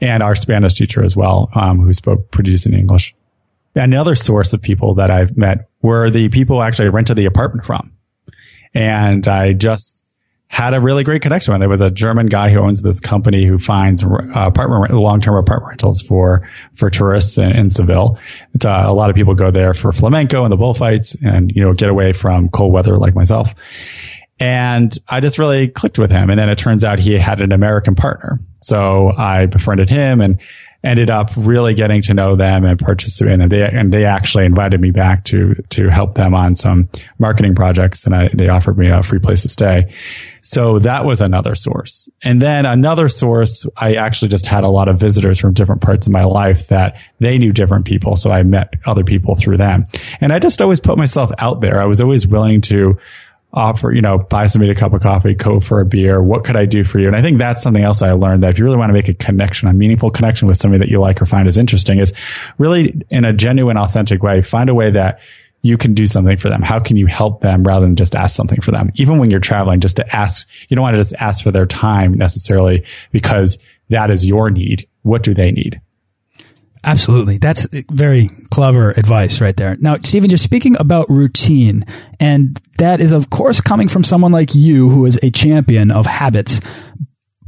And 0.00 0.22
our 0.22 0.34
Spanish 0.34 0.74
teacher 0.74 1.02
as 1.02 1.16
well, 1.16 1.50
um, 1.54 1.80
who 1.80 1.92
spoke 1.92 2.30
pretty 2.30 2.52
decent 2.52 2.74
English. 2.74 3.14
Another 3.74 4.14
source 4.14 4.52
of 4.52 4.60
people 4.60 4.96
that 4.96 5.10
I've 5.10 5.36
met 5.36 5.68
were 5.80 6.10
the 6.10 6.28
people 6.28 6.62
actually 6.62 6.88
rented 6.88 7.16
the 7.16 7.26
apartment 7.26 7.64
from. 7.64 7.92
And 8.74 9.26
I 9.26 9.52
just 9.52 10.06
had 10.50 10.74
a 10.74 10.80
really 10.80 11.04
great 11.04 11.22
connection 11.22 11.54
with. 11.54 11.60
There 11.60 11.68
was 11.68 11.80
a 11.80 11.92
German 11.92 12.26
guy 12.26 12.50
who 12.50 12.58
owns 12.58 12.82
this 12.82 12.98
company 12.98 13.46
who 13.46 13.56
finds 13.56 14.02
uh, 14.02 14.08
apartment 14.34 14.92
long-term 14.92 15.36
apartment 15.36 15.70
rentals 15.70 16.02
for 16.02 16.46
for 16.74 16.90
tourists 16.90 17.38
in, 17.38 17.52
in 17.52 17.70
Seville. 17.70 18.18
Uh, 18.62 18.82
a 18.84 18.92
lot 18.92 19.10
of 19.10 19.16
people 19.16 19.36
go 19.36 19.52
there 19.52 19.74
for 19.74 19.92
flamenco 19.92 20.42
and 20.42 20.52
the 20.52 20.56
bullfights, 20.56 21.16
and 21.22 21.52
you 21.54 21.62
know 21.62 21.72
get 21.72 21.88
away 21.88 22.12
from 22.12 22.48
cold 22.48 22.72
weather 22.72 22.98
like 22.98 23.14
myself. 23.14 23.54
And 24.40 24.92
I 25.08 25.20
just 25.20 25.38
really 25.38 25.68
clicked 25.68 26.00
with 26.00 26.10
him. 26.10 26.30
And 26.30 26.38
then 26.38 26.48
it 26.48 26.58
turns 26.58 26.82
out 26.82 26.98
he 26.98 27.16
had 27.16 27.40
an 27.40 27.52
American 27.52 27.94
partner. 27.94 28.40
So 28.60 29.12
I 29.16 29.46
befriended 29.46 29.88
him 29.88 30.20
and 30.20 30.40
ended 30.82 31.10
up 31.10 31.30
really 31.36 31.74
getting 31.74 32.00
to 32.02 32.14
know 32.14 32.36
them 32.36 32.64
and 32.64 32.78
participating. 32.78 33.42
And 33.42 33.52
they, 33.52 33.62
and 33.62 33.92
they 33.92 34.04
actually 34.04 34.46
invited 34.46 34.80
me 34.80 34.90
back 34.90 35.24
to, 35.24 35.54
to 35.70 35.88
help 35.88 36.14
them 36.14 36.34
on 36.34 36.56
some 36.56 36.88
marketing 37.18 37.54
projects. 37.54 38.06
And 38.06 38.14
I, 38.14 38.30
they 38.32 38.48
offered 38.48 38.78
me 38.78 38.88
a 38.88 39.02
free 39.02 39.18
place 39.18 39.42
to 39.42 39.48
stay. 39.48 39.94
So 40.42 40.78
that 40.78 41.04
was 41.04 41.20
another 41.20 41.54
source. 41.54 42.08
And 42.22 42.40
then 42.40 42.64
another 42.64 43.08
source, 43.08 43.66
I 43.76 43.94
actually 43.94 44.28
just 44.28 44.46
had 44.46 44.64
a 44.64 44.68
lot 44.68 44.88
of 44.88 44.98
visitors 44.98 45.38
from 45.38 45.52
different 45.52 45.82
parts 45.82 46.06
of 46.06 46.14
my 46.14 46.24
life 46.24 46.68
that 46.68 46.96
they 47.18 47.36
knew 47.36 47.52
different 47.52 47.84
people. 47.84 48.16
So 48.16 48.30
I 48.30 48.42
met 48.42 48.74
other 48.86 49.04
people 49.04 49.34
through 49.34 49.58
them. 49.58 49.86
And 50.20 50.32
I 50.32 50.38
just 50.38 50.62
always 50.62 50.80
put 50.80 50.96
myself 50.96 51.30
out 51.38 51.60
there. 51.60 51.80
I 51.80 51.84
was 51.84 52.00
always 52.00 52.26
willing 52.26 52.62
to 52.62 52.98
offer, 53.52 53.92
you 53.92 54.00
know, 54.00 54.18
buy 54.18 54.46
somebody 54.46 54.70
a 54.70 54.74
cup 54.74 54.92
of 54.92 55.02
coffee, 55.02 55.34
go 55.34 55.60
for 55.60 55.80
a 55.80 55.84
beer. 55.84 56.22
What 56.22 56.44
could 56.44 56.56
I 56.56 56.66
do 56.66 56.84
for 56.84 57.00
you? 57.00 57.08
And 57.08 57.16
I 57.16 57.22
think 57.22 57.38
that's 57.38 57.62
something 57.62 57.82
else 57.82 58.02
I 58.02 58.12
learned 58.12 58.42
that 58.42 58.50
if 58.50 58.58
you 58.58 58.64
really 58.64 58.76
want 58.76 58.90
to 58.90 58.94
make 58.94 59.08
a 59.08 59.14
connection, 59.14 59.68
a 59.68 59.72
meaningful 59.72 60.10
connection 60.10 60.46
with 60.46 60.56
somebody 60.56 60.84
that 60.84 60.90
you 60.90 61.00
like 61.00 61.20
or 61.20 61.26
find 61.26 61.48
is 61.48 61.58
interesting 61.58 61.98
is 61.98 62.12
really 62.58 63.02
in 63.10 63.24
a 63.24 63.32
genuine, 63.32 63.76
authentic 63.76 64.22
way, 64.22 64.42
find 64.42 64.70
a 64.70 64.74
way 64.74 64.90
that 64.92 65.20
you 65.62 65.76
can 65.76 65.94
do 65.94 66.06
something 66.06 66.36
for 66.36 66.48
them. 66.48 66.62
How 66.62 66.80
can 66.80 66.96
you 66.96 67.06
help 67.06 67.42
them 67.42 67.64
rather 67.64 67.84
than 67.84 67.96
just 67.96 68.14
ask 68.14 68.34
something 68.34 68.60
for 68.60 68.70
them? 68.70 68.92
Even 68.94 69.18
when 69.18 69.30
you're 69.30 69.40
traveling, 69.40 69.80
just 69.80 69.96
to 69.96 70.16
ask, 70.16 70.48
you 70.68 70.76
don't 70.76 70.82
want 70.82 70.94
to 70.94 71.00
just 71.00 71.12
ask 71.14 71.42
for 71.42 71.50
their 71.50 71.66
time 71.66 72.14
necessarily 72.14 72.84
because 73.12 73.58
that 73.90 74.10
is 74.10 74.26
your 74.26 74.50
need. 74.50 74.88
What 75.02 75.22
do 75.22 75.34
they 75.34 75.50
need? 75.50 75.80
Absolutely. 76.82 77.38
That's 77.38 77.66
very 77.90 78.30
clever 78.50 78.92
advice 78.92 79.40
right 79.40 79.56
there. 79.56 79.76
Now, 79.80 79.98
Stephen, 80.02 80.30
you're 80.30 80.38
speaking 80.38 80.76
about 80.80 81.10
routine, 81.10 81.84
and 82.18 82.58
that 82.78 83.00
is, 83.00 83.12
of 83.12 83.28
course, 83.28 83.60
coming 83.60 83.88
from 83.88 84.02
someone 84.02 84.32
like 84.32 84.54
you 84.54 84.88
who 84.88 85.04
is 85.04 85.18
a 85.22 85.30
champion 85.30 85.90
of 85.90 86.06
habits. 86.06 86.60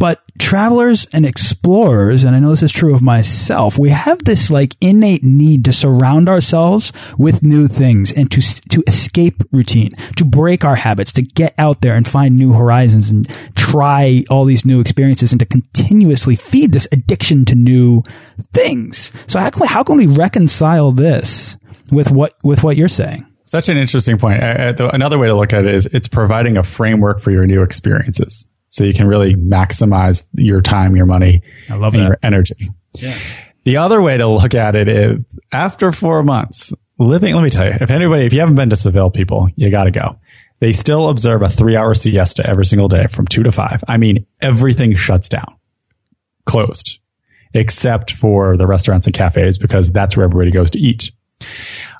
But 0.02 0.20
travelers 0.36 1.06
and 1.12 1.24
explorers, 1.24 2.24
and 2.24 2.34
I 2.34 2.40
know 2.40 2.50
this 2.50 2.64
is 2.64 2.72
true 2.72 2.92
of 2.92 3.02
myself, 3.02 3.78
we 3.78 3.90
have 3.90 4.24
this 4.24 4.50
like 4.50 4.74
innate 4.80 5.22
need 5.22 5.64
to 5.66 5.72
surround 5.72 6.28
ourselves 6.28 6.92
with 7.18 7.44
new 7.44 7.68
things 7.68 8.10
and 8.10 8.28
to, 8.32 8.40
to 8.70 8.82
escape 8.88 9.44
routine, 9.52 9.92
to 10.16 10.24
break 10.24 10.64
our 10.64 10.74
habits, 10.74 11.12
to 11.12 11.22
get 11.22 11.54
out 11.56 11.82
there 11.82 11.94
and 11.94 12.04
find 12.04 12.36
new 12.36 12.52
horizons 12.52 13.12
and 13.12 13.28
try 13.54 14.24
all 14.28 14.44
these 14.44 14.64
new 14.64 14.80
experiences 14.80 15.30
and 15.30 15.38
to 15.38 15.46
continuously 15.46 16.34
feed 16.34 16.72
this 16.72 16.88
addiction 16.90 17.44
to 17.44 17.54
new 17.54 18.02
things. 18.52 19.12
So 19.28 19.38
how 19.38 19.50
can 19.50 19.60
we, 19.60 19.68
how 19.68 19.84
can 19.84 19.96
we 19.96 20.08
reconcile 20.08 20.90
this 20.90 21.56
with 21.92 22.10
what, 22.10 22.36
with 22.42 22.64
what 22.64 22.76
you're 22.76 22.88
saying? 22.88 23.24
Such 23.44 23.68
an 23.68 23.76
interesting 23.76 24.18
point. 24.18 24.42
Another 24.42 25.16
way 25.20 25.28
to 25.28 25.36
look 25.36 25.52
at 25.52 25.64
it 25.64 25.72
is 25.72 25.86
it's 25.86 26.08
providing 26.08 26.56
a 26.56 26.64
framework 26.64 27.20
for 27.20 27.30
your 27.30 27.46
new 27.46 27.62
experiences 27.62 28.48
so 28.72 28.84
you 28.84 28.94
can 28.94 29.06
really 29.06 29.34
maximize 29.34 30.24
your 30.34 30.62
time, 30.62 30.96
your 30.96 31.06
money, 31.06 31.42
I 31.68 31.74
love 31.74 31.94
and 31.94 32.02
that. 32.02 32.08
your 32.08 32.18
energy. 32.22 32.70
Yeah. 32.94 33.16
The 33.64 33.76
other 33.76 34.02
way 34.02 34.16
to 34.16 34.26
look 34.26 34.54
at 34.54 34.74
it 34.74 34.88
is 34.88 35.24
after 35.52 35.92
four 35.92 36.22
months 36.22 36.72
living, 36.98 37.34
let 37.34 37.44
me 37.44 37.50
tell 37.50 37.66
you, 37.66 37.74
if 37.80 37.90
anybody, 37.90 38.24
if 38.24 38.32
you 38.32 38.40
haven't 38.40 38.54
been 38.54 38.70
to 38.70 38.76
Seville 38.76 39.10
people, 39.10 39.48
you 39.56 39.70
got 39.70 39.84
to 39.84 39.90
go. 39.90 40.18
They 40.60 40.72
still 40.72 41.08
observe 41.10 41.42
a 41.42 41.50
three 41.50 41.76
hour 41.76 41.92
siesta 41.92 42.46
every 42.46 42.64
single 42.64 42.88
day 42.88 43.06
from 43.08 43.26
two 43.26 43.42
to 43.42 43.52
five. 43.52 43.84
I 43.86 43.98
mean, 43.98 44.26
everything 44.40 44.96
shuts 44.96 45.28
down, 45.28 45.54
closed, 46.46 46.98
except 47.52 48.12
for 48.12 48.56
the 48.56 48.66
restaurants 48.66 49.06
and 49.06 49.14
cafes 49.14 49.58
because 49.58 49.90
that's 49.92 50.16
where 50.16 50.24
everybody 50.24 50.50
goes 50.50 50.70
to 50.72 50.80
eat. 50.80 51.10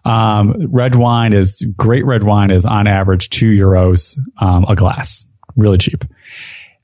Um, 0.04 0.68
red 0.70 0.94
wine 0.94 1.32
is 1.32 1.64
great. 1.76 2.06
Red 2.06 2.22
wine 2.22 2.50
is 2.50 2.64
on 2.64 2.86
average 2.86 3.28
two 3.30 3.50
euros 3.50 4.18
um, 4.38 4.64
a 4.68 4.74
glass, 4.74 5.26
really 5.54 5.78
cheap. 5.78 6.04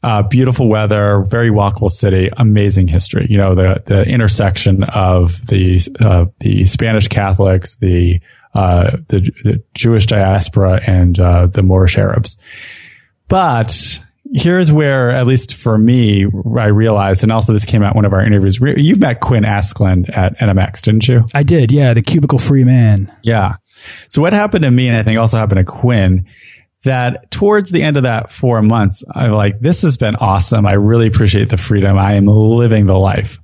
Uh, 0.02 0.22
beautiful 0.22 0.68
weather, 0.68 1.24
very 1.26 1.50
walkable 1.50 1.90
city, 1.90 2.30
amazing 2.36 2.86
history. 2.86 3.26
You 3.28 3.36
know, 3.36 3.56
the, 3.56 3.82
the 3.86 4.04
intersection 4.04 4.84
of 4.84 5.44
the, 5.48 5.80
uh, 5.98 6.26
the 6.38 6.64
Spanish 6.66 7.08
Catholics, 7.08 7.76
the, 7.76 8.20
uh, 8.54 8.98
the, 9.08 9.32
the, 9.42 9.62
Jewish 9.74 10.06
diaspora 10.06 10.80
and, 10.86 11.18
uh, 11.18 11.46
the 11.46 11.64
Moorish 11.64 11.98
Arabs. 11.98 12.36
But 13.26 14.00
here's 14.32 14.70
where, 14.70 15.10
at 15.10 15.26
least 15.26 15.54
for 15.54 15.76
me, 15.76 16.26
I 16.56 16.66
realized, 16.66 17.22
and 17.22 17.32
also 17.32 17.52
this 17.52 17.64
came 17.64 17.82
out 17.82 17.94
in 17.94 17.96
one 17.96 18.04
of 18.04 18.12
our 18.12 18.24
interviews. 18.24 18.60
You've 18.60 19.00
met 19.00 19.20
Quinn 19.20 19.44
Askeland 19.44 20.16
at 20.16 20.38
NMX, 20.38 20.82
didn't 20.82 21.08
you? 21.08 21.24
I 21.34 21.42
did. 21.42 21.72
Yeah. 21.72 21.94
The 21.94 22.02
cubicle 22.02 22.38
free 22.38 22.64
man. 22.64 23.12
Yeah. 23.22 23.54
So 24.08 24.22
what 24.22 24.32
happened 24.32 24.64
to 24.64 24.70
me, 24.70 24.88
and 24.88 24.96
I 24.96 25.02
think 25.02 25.18
also 25.18 25.38
happened 25.38 25.58
to 25.58 25.64
Quinn, 25.64 26.26
that 26.88 27.30
towards 27.30 27.70
the 27.70 27.82
end 27.82 27.96
of 27.98 28.04
that 28.04 28.30
four 28.30 28.62
months, 28.62 29.04
I'm 29.14 29.32
like, 29.32 29.60
this 29.60 29.82
has 29.82 29.96
been 29.96 30.16
awesome. 30.16 30.66
I 30.66 30.72
really 30.72 31.06
appreciate 31.06 31.50
the 31.50 31.58
freedom. 31.58 31.98
I 31.98 32.14
am 32.14 32.26
living 32.26 32.86
the 32.86 32.98
life. 32.98 33.38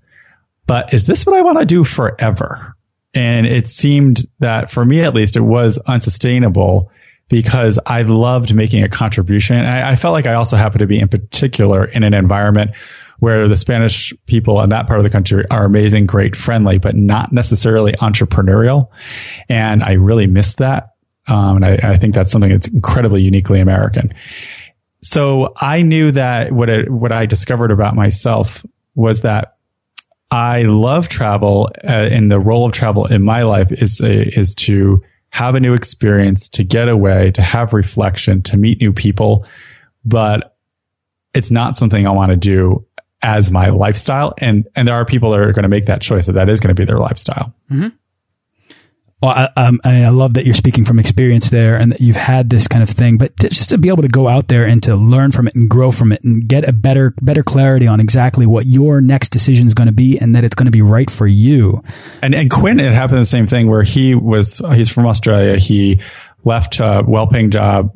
But 0.67 0.95
is 0.95 1.07
this 1.07 1.27
what 1.27 1.37
I 1.37 1.43
want 1.43 1.59
to 1.59 1.67
do 1.67 1.85
forever? 1.85 2.75
And 3.15 3.47
it 3.47 3.69
seemed 3.69 4.27
that 4.41 4.71
for 4.71 4.85
me, 4.85 5.03
at 5.03 5.15
least, 5.15 5.37
it 5.37 5.43
was 5.43 5.79
unsustainable 5.79 6.91
because 7.29 7.79
I 7.85 8.03
loved 8.03 8.55
making 8.55 8.83
a 8.83 8.89
contribution. 8.89 9.57
And 9.57 9.69
I, 9.69 9.93
I 9.93 9.97
felt 9.97 10.13
like 10.13 10.27
I 10.27 10.35
also 10.35 10.57
happened 10.57 10.81
to 10.81 10.87
be 10.87 10.99
in 10.99 11.09
particular 11.09 11.85
in 11.85 12.03
an 12.03 12.15
environment 12.15 12.73
where 13.21 13.47
the 13.47 13.57
Spanish 13.57 14.13
people 14.27 14.61
in 14.63 14.71
that 14.71 14.87
part 14.87 14.99
of 14.99 15.05
the 15.05 15.11
country 15.11 15.45
are 15.51 15.65
amazing, 15.65 16.07
great, 16.07 16.35
friendly, 16.35 16.79
but 16.79 16.97
not 16.97 17.33
necessarily 17.33 17.93
entrepreneurial. 17.93 18.89
And 19.49 19.83
I 19.83 19.93
really 19.93 20.27
missed 20.27 20.59
that. 20.59 20.94
Um, 21.27 21.57
and 21.57 21.65
I, 21.65 21.95
I, 21.95 21.99
think 21.99 22.15
that's 22.15 22.31
something 22.31 22.51
that's 22.51 22.69
incredibly 22.69 23.23
uniquely 23.23 23.61
American. 23.61 24.13
So 25.03 25.55
I 25.57 25.83
knew 25.83 26.13
that 26.13 26.53
what 26.53 26.69
it, 26.69 26.91
what 26.91 27.13
I 27.13 27.27
discovered 27.27 27.71
about 27.71 27.95
myself 27.95 28.65
was 28.95 29.23
that 29.23 29.57
I 30.31 30.63
love 30.63 31.09
travel, 31.09 31.71
uh, 31.83 31.87
and 31.87 32.31
the 32.31 32.41
role 32.41 32.67
of 32.67 32.73
travel 32.73 33.07
in 33.07 33.23
my 33.23 33.43
life 33.45 33.71
is 33.71 34.01
a, 34.01 34.39
is 34.39 34.55
to 34.57 35.03
have 35.31 35.55
a 35.55 35.61
new 35.61 35.75
experience, 35.75 36.49
to 36.51 36.65
get 36.65 36.89
away, 36.89 37.31
to 37.33 37.43
have 37.43 37.73
reflection, 37.73 38.43
to 38.43 38.57
meet 38.57 38.81
new 38.81 38.93
people. 38.93 39.47
But 40.05 40.57
it's 41.35 41.51
not 41.51 41.77
something 41.77 42.07
I 42.07 42.11
want 42.11 42.31
to 42.31 42.37
do 42.37 42.87
as 43.23 43.51
my 43.51 43.69
lifestyle. 43.69 44.35
And 44.39 44.67
and 44.77 44.87
there 44.87 44.95
are 44.95 45.05
people 45.05 45.31
that 45.31 45.41
are 45.41 45.53
going 45.53 45.65
to 45.65 45.69
make 45.69 45.87
that 45.87 46.03
choice 46.03 46.27
that 46.27 46.33
that 46.33 46.49
is 46.49 46.61
going 46.61 46.75
to 46.75 46.81
be 46.81 46.85
their 46.85 46.99
lifestyle. 46.99 47.55
Mm-hmm. 47.71 47.89
Well, 49.25 49.33
I, 49.33 49.49
um, 49.57 49.81
I, 49.85 50.07
love 50.11 50.35
that 50.35 50.45
you're 50.45 50.53
speaking 50.53 50.85
from 50.85 50.99
experience 50.99 51.49
there 51.49 51.77
and 51.77 51.93
that 51.93 52.01
you've 52.03 52.15
had 52.15 52.51
this 52.51 52.69
kind 52.69 52.83
of 52.83 52.91
thing, 52.91 53.17
but 53.17 53.35
just 53.39 53.71
to 53.71 53.79
be 53.79 53.89
able 53.89 54.03
to 54.03 54.09
go 54.09 54.29
out 54.29 54.49
there 54.49 54.67
and 54.67 54.83
to 54.83 54.97
learn 54.97 55.31
from 55.31 55.49
it 55.49 55.55
and 55.55 55.71
grow 55.71 55.91
from 55.91 56.13
it 56.13 56.23
and 56.25 56.47
get 56.47 56.69
a 56.69 56.75
better, 56.75 57.15
better 57.23 57.43
clarity 57.43 57.87
on 57.87 58.01
exactly 58.01 58.45
what 58.45 58.67
your 58.67 59.01
next 59.01 59.31
decision 59.31 59.67
is 59.67 59.73
going 59.73 59.87
to 59.87 59.95
be 59.95 60.19
and 60.19 60.35
that 60.35 60.45
it's 60.45 60.55
going 60.55 60.67
to 60.67 60.71
be 60.71 60.83
right 60.83 61.11
for 61.11 61.27
you. 61.27 61.83
And, 62.21 62.35
and 62.35 62.51
Quinn, 62.51 62.79
it 62.79 62.93
happened 62.93 63.19
the 63.19 63.25
same 63.25 63.47
thing 63.47 63.67
where 63.67 63.83
he 63.83 64.15
was, 64.15 64.61
he's 64.75 64.91
from 64.91 65.07
Australia. 65.07 65.59
He 65.59 66.01
left 66.45 66.79
a 66.81 67.03
well-paying 67.09 67.51
job 67.51 67.93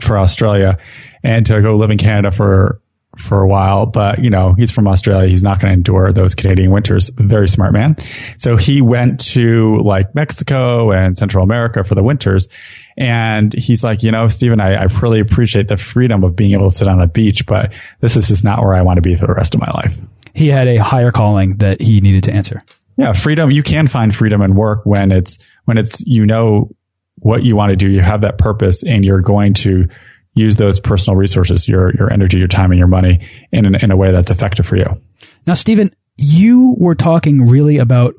for 0.00 0.18
Australia 0.18 0.78
and 1.22 1.46
to 1.46 1.62
go 1.62 1.76
live 1.76 1.92
in 1.92 1.98
Canada 1.98 2.32
for 2.32 2.82
for 3.20 3.40
a 3.40 3.48
while, 3.48 3.86
but 3.86 4.22
you 4.22 4.30
know, 4.30 4.52
he's 4.54 4.70
from 4.70 4.88
Australia. 4.88 5.28
He's 5.28 5.42
not 5.42 5.60
going 5.60 5.70
to 5.70 5.74
endure 5.74 6.12
those 6.12 6.34
Canadian 6.34 6.70
winters. 6.70 7.10
Very 7.10 7.48
smart 7.48 7.72
man. 7.72 7.96
So 8.38 8.56
he 8.56 8.80
went 8.80 9.20
to 9.32 9.78
like 9.82 10.14
Mexico 10.14 10.90
and 10.90 11.16
Central 11.16 11.44
America 11.44 11.84
for 11.84 11.94
the 11.94 12.02
winters. 12.02 12.48
And 12.96 13.52
he's 13.52 13.82
like, 13.82 14.02
you 14.02 14.10
know, 14.10 14.28
Stephen, 14.28 14.60
I, 14.60 14.74
I 14.74 14.84
really 15.00 15.20
appreciate 15.20 15.68
the 15.68 15.76
freedom 15.76 16.24
of 16.24 16.36
being 16.36 16.52
able 16.52 16.68
to 16.68 16.76
sit 16.76 16.88
on 16.88 17.00
a 17.00 17.06
beach, 17.06 17.46
but 17.46 17.72
this 18.00 18.16
is 18.16 18.28
just 18.28 18.44
not 18.44 18.60
where 18.60 18.74
I 18.74 18.82
want 18.82 18.96
to 18.98 19.02
be 19.02 19.16
for 19.16 19.26
the 19.26 19.34
rest 19.34 19.54
of 19.54 19.60
my 19.60 19.70
life. 19.70 19.98
He 20.34 20.48
had 20.48 20.68
a 20.68 20.76
higher 20.76 21.10
calling 21.10 21.56
that 21.58 21.80
he 21.80 22.00
needed 22.00 22.24
to 22.24 22.32
answer. 22.32 22.62
Yeah. 22.96 23.12
Freedom. 23.12 23.50
You 23.50 23.62
can 23.62 23.86
find 23.86 24.14
freedom 24.14 24.42
in 24.42 24.54
work 24.54 24.84
when 24.84 25.12
it's, 25.12 25.38
when 25.64 25.78
it's, 25.78 26.02
you 26.06 26.26
know, 26.26 26.70
what 27.16 27.42
you 27.42 27.56
want 27.56 27.70
to 27.70 27.76
do. 27.76 27.88
You 27.88 28.00
have 28.00 28.22
that 28.22 28.38
purpose 28.38 28.82
and 28.82 29.04
you're 29.04 29.20
going 29.20 29.54
to 29.54 29.88
use 30.34 30.56
those 30.56 30.80
personal 30.80 31.16
resources, 31.16 31.68
your 31.68 31.94
your 31.96 32.12
energy, 32.12 32.38
your 32.38 32.48
time, 32.48 32.70
and 32.70 32.78
your 32.78 32.88
money 32.88 33.26
in 33.52 33.74
in 33.74 33.90
a 33.90 33.96
way 33.96 34.12
that's 34.12 34.30
effective 34.30 34.66
for 34.66 34.76
you. 34.76 35.00
Now, 35.46 35.54
Stephen, 35.54 35.88
you 36.16 36.76
were 36.78 36.94
talking 36.94 37.48
really 37.48 37.78
about 37.78 38.14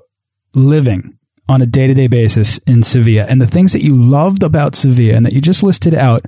living 0.54 1.18
on 1.48 1.62
a 1.62 1.66
day 1.66 1.88
to 1.88 1.94
day 1.94 2.08
basis 2.08 2.58
in 2.60 2.84
Sevilla, 2.84 3.26
and 3.28 3.42
the 3.42 3.48
things 3.48 3.74
that 3.74 3.84
you 3.84 3.96
loved 3.96 4.44
about 4.44 4.76
Sevilla, 4.76 5.16
and 5.16 5.26
that 5.26 5.34
you 5.34 5.42
just 5.42 5.64
listed 5.64 5.94
out 5.94 6.26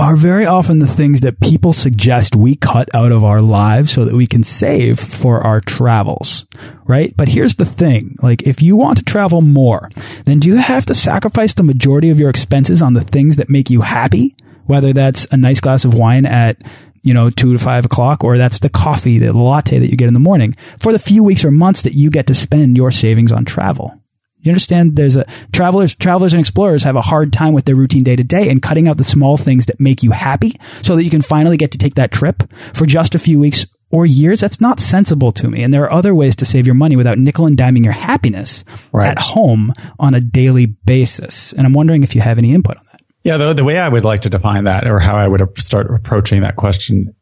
are 0.00 0.14
very 0.14 0.46
often 0.46 0.78
the 0.78 0.86
things 0.86 1.22
that 1.22 1.40
people 1.40 1.72
suggest 1.72 2.36
we 2.36 2.54
cut 2.54 2.88
out 2.94 3.10
of 3.10 3.24
our 3.24 3.40
lives 3.40 3.90
so 3.90 4.04
that 4.04 4.14
we 4.14 4.28
can 4.28 4.44
save 4.44 4.98
for 4.98 5.40
our 5.40 5.60
travels, 5.60 6.46
right? 6.86 7.16
But 7.16 7.26
here's 7.26 7.56
the 7.56 7.64
thing. 7.64 8.14
Like, 8.22 8.42
if 8.42 8.62
you 8.62 8.76
want 8.76 8.98
to 8.98 9.04
travel 9.04 9.40
more, 9.40 9.90
then 10.24 10.38
do 10.38 10.48
you 10.48 10.56
have 10.56 10.86
to 10.86 10.94
sacrifice 10.94 11.54
the 11.54 11.64
majority 11.64 12.10
of 12.10 12.20
your 12.20 12.30
expenses 12.30 12.80
on 12.80 12.94
the 12.94 13.02
things 13.02 13.36
that 13.36 13.50
make 13.50 13.70
you 13.70 13.80
happy? 13.80 14.36
Whether 14.68 14.92
that's 14.92 15.26
a 15.32 15.36
nice 15.36 15.60
glass 15.60 15.84
of 15.84 15.94
wine 15.94 16.24
at 16.24 16.62
you 17.04 17.14
know, 17.14 17.30
two 17.30 17.52
to 17.52 17.58
five 17.58 17.84
o'clock, 17.84 18.22
or 18.22 18.36
that's 18.36 18.58
the 18.58 18.68
coffee, 18.68 19.18
the 19.18 19.32
latte 19.32 19.78
that 19.78 19.90
you 19.90 19.96
get 19.96 20.08
in 20.08 20.14
the 20.14 20.20
morning 20.20 20.54
for 20.78 20.92
the 20.92 20.98
few 20.98 21.24
weeks 21.24 21.44
or 21.44 21.50
months 21.50 21.82
that 21.82 21.94
you 21.94 22.10
get 22.10 22.26
to 22.26 22.34
spend 22.34 22.76
your 22.76 22.90
savings 22.90 23.32
on 23.32 23.44
travel. 23.44 23.98
You 24.40 24.52
understand 24.52 24.94
there's 24.94 25.16
a 25.16 25.26
travelers, 25.52 25.94
travelers 25.94 26.32
and 26.32 26.40
explorers 26.40 26.84
have 26.84 26.96
a 26.96 27.00
hard 27.00 27.32
time 27.32 27.54
with 27.54 27.64
their 27.64 27.74
routine 27.74 28.04
day 28.04 28.14
to 28.14 28.24
day 28.24 28.48
and 28.48 28.62
cutting 28.62 28.88
out 28.88 28.96
the 28.96 29.04
small 29.04 29.36
things 29.36 29.66
that 29.66 29.80
make 29.80 30.02
you 30.02 30.12
happy 30.12 30.58
so 30.82 30.96
that 30.96 31.04
you 31.04 31.10
can 31.10 31.22
finally 31.22 31.56
get 31.56 31.72
to 31.72 31.78
take 31.78 31.96
that 31.96 32.12
trip 32.12 32.42
for 32.72 32.86
just 32.86 33.14
a 33.14 33.18
few 33.18 33.38
weeks 33.40 33.66
or 33.90 34.06
years. 34.06 34.40
That's 34.40 34.60
not 34.60 34.78
sensible 34.78 35.32
to 35.32 35.48
me. 35.48 35.62
And 35.62 35.74
there 35.74 35.84
are 35.84 35.92
other 35.92 36.14
ways 36.14 36.36
to 36.36 36.46
save 36.46 36.66
your 36.66 36.74
money 36.74 36.94
without 36.94 37.18
nickel 37.18 37.46
and 37.46 37.56
diming 37.56 37.84
your 37.84 37.94
happiness 37.94 38.64
right. 38.92 39.08
at 39.08 39.18
home 39.18 39.72
on 39.98 40.14
a 40.14 40.20
daily 40.20 40.66
basis. 40.66 41.52
And 41.52 41.64
I'm 41.64 41.72
wondering 41.72 42.02
if 42.02 42.14
you 42.14 42.20
have 42.20 42.38
any 42.38 42.54
input 42.54 42.76
on 42.76 42.84
that. 42.84 42.87
Yeah, 43.28 43.36
the, 43.36 43.52
the 43.52 43.62
way 43.62 43.76
I 43.76 43.90
would 43.90 44.06
like 44.06 44.22
to 44.22 44.30
define 44.30 44.64
that 44.64 44.86
or 44.86 44.98
how 44.98 45.14
I 45.14 45.28
would 45.28 45.42
start 45.58 45.94
approaching 45.94 46.40
that 46.40 46.56
question 46.56 47.14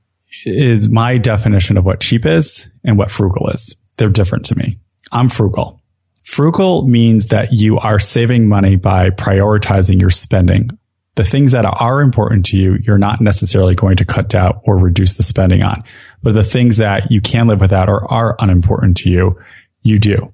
is 0.45 0.89
my 0.89 1.19
definition 1.19 1.77
of 1.77 1.85
what 1.85 1.99
cheap 1.99 2.25
is 2.25 2.69
and 2.85 2.97
what 2.97 3.11
frugal 3.11 3.51
is. 3.51 3.75
They're 3.97 4.07
different 4.07 4.47
to 4.47 4.57
me. 4.57 4.79
I'm 5.11 5.29
frugal. 5.29 5.81
Frugal 6.23 6.87
means 6.87 7.27
that 7.27 7.53
you 7.53 7.79
are 7.79 7.99
saving 7.99 8.49
money 8.49 8.77
by 8.77 9.11
prioritizing 9.11 10.01
your 10.01 10.11
spending. 10.11 10.71
The 11.17 11.25
things 11.25 11.51
that 11.51 11.65
are 11.65 12.01
important 12.01 12.47
to 12.47 12.57
you, 12.57 12.79
you're 12.81 12.99
not 12.99 13.21
necessarily 13.21 13.75
going 13.75 13.97
to 13.97 14.05
cut 14.05 14.29
down 14.29 14.61
or 14.63 14.79
reduce 14.79 15.15
the 15.15 15.25
spending 15.25 15.65
on. 15.65 15.83
But 16.23 16.35
the 16.35 16.45
things 16.45 16.77
that 16.77 17.11
you 17.11 17.21
can 17.21 17.49
live 17.49 17.61
without 17.61 17.89
or 17.89 18.09
are 18.13 18.37
unimportant 18.39 18.99
to 18.99 19.11
you, 19.11 19.41
you 19.83 19.99
do. 19.99 20.33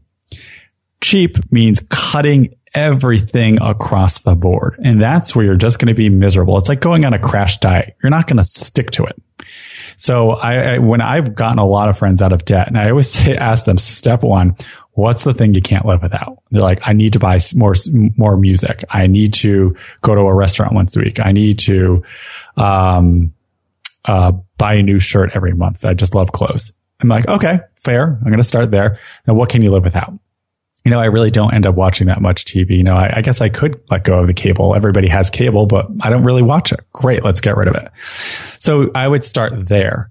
Cheap 1.01 1.51
means 1.51 1.81
cutting 1.89 2.57
everything 2.75 3.61
across 3.61 4.21
the 4.21 4.35
board. 4.35 4.79
And 4.83 5.01
that's 5.01 5.35
where 5.35 5.45
you're 5.45 5.57
just 5.57 5.79
going 5.79 5.89
to 5.89 5.95
be 5.95 6.09
miserable. 6.09 6.57
It's 6.59 6.69
like 6.69 6.81
going 6.81 7.05
on 7.05 7.13
a 7.13 7.19
crash 7.19 7.59
diet. 7.59 7.97
You're 8.03 8.11
not 8.11 8.27
going 8.27 8.39
to 8.39 8.45
stick 8.45 8.91
to 8.93 9.05
it. 9.05 9.21
So 9.97 10.31
I, 10.31 10.55
I, 10.55 10.79
when 10.79 11.01
I've 11.01 11.35
gotten 11.35 11.59
a 11.59 11.67
lot 11.67 11.89
of 11.89 11.99
friends 11.99 12.23
out 12.23 12.33
of 12.33 12.45
debt 12.45 12.69
and 12.69 12.79
I 12.79 12.91
always 12.91 13.11
say, 13.11 13.37
ask 13.37 13.65
them 13.65 13.79
step 13.79 14.23
one, 14.23 14.57
what's 14.93 15.25
the 15.25 15.35
thing 15.35 15.55
you 15.55 15.63
can't 15.63 15.87
live 15.87 16.03
without? 16.03 16.43
They're 16.51 16.63
like, 16.63 16.81
I 16.83 16.93
need 16.93 17.13
to 17.13 17.19
buy 17.19 17.41
more, 17.55 17.75
more 18.17 18.37
music. 18.37 18.85
I 18.91 19.07
need 19.07 19.35
to 19.35 19.77
go 20.01 20.15
to 20.15 20.23
a 20.23 20.35
restaurant 20.35 20.73
once 20.73 20.97
a 20.97 21.01
week. 21.01 21.21
I 21.21 21.33
need 21.33 21.59
to, 21.61 22.03
um, 22.57 23.35
uh, 24.05 24.33
buy 24.59 24.75
a 24.75 24.83
new 24.83 24.99
shirt 24.99 25.31
every 25.35 25.55
month. 25.55 25.85
I 25.85 25.95
just 25.95 26.15
love 26.15 26.33
clothes. 26.33 26.73
I'm 27.01 27.09
like, 27.09 27.29
okay, 27.29 27.61
fair. 27.77 28.07
I'm 28.07 28.25
going 28.25 28.39
to 28.39 28.45
start 28.45 28.71
there. 28.71 28.99
Now, 29.27 29.35
what 29.35 29.49
can 29.49 29.63
you 29.63 29.71
live 29.71 29.85
without? 29.85 30.13
You 30.85 30.91
know, 30.91 31.01
I 31.01 31.07
really 31.07 31.31
don't 31.31 31.55
end 31.55 31.65
up 31.65 31.77
watching 31.77 32.09
that 32.09 32.21
much 32.21 32.45
TV. 32.45 32.77
You 32.77 32.83
know, 32.83 32.97
I, 32.97 33.19
I 33.19 33.23
guess 33.23 33.41
I 33.41 33.49
could 33.49 33.81
let 33.91 34.05
go 34.05 34.19
of 34.19 34.27
the 34.27 34.35
cable. 34.35 34.75
Everybody 34.75 35.09
has 35.09 35.31
cable, 35.31 35.67
but 35.67 35.87
I 36.03 36.11
don't 36.11 36.25
really 36.25 36.43
watch 36.43 36.73
it. 36.73 36.81
Great. 36.93 37.25
Let's 37.25 37.41
get 37.41 37.57
rid 37.57 37.69
of 37.69 37.77
it. 37.77 37.91
So 38.59 38.91
I 38.95 39.07
would 39.07 39.23
start 39.23 39.69
there. 39.69 40.11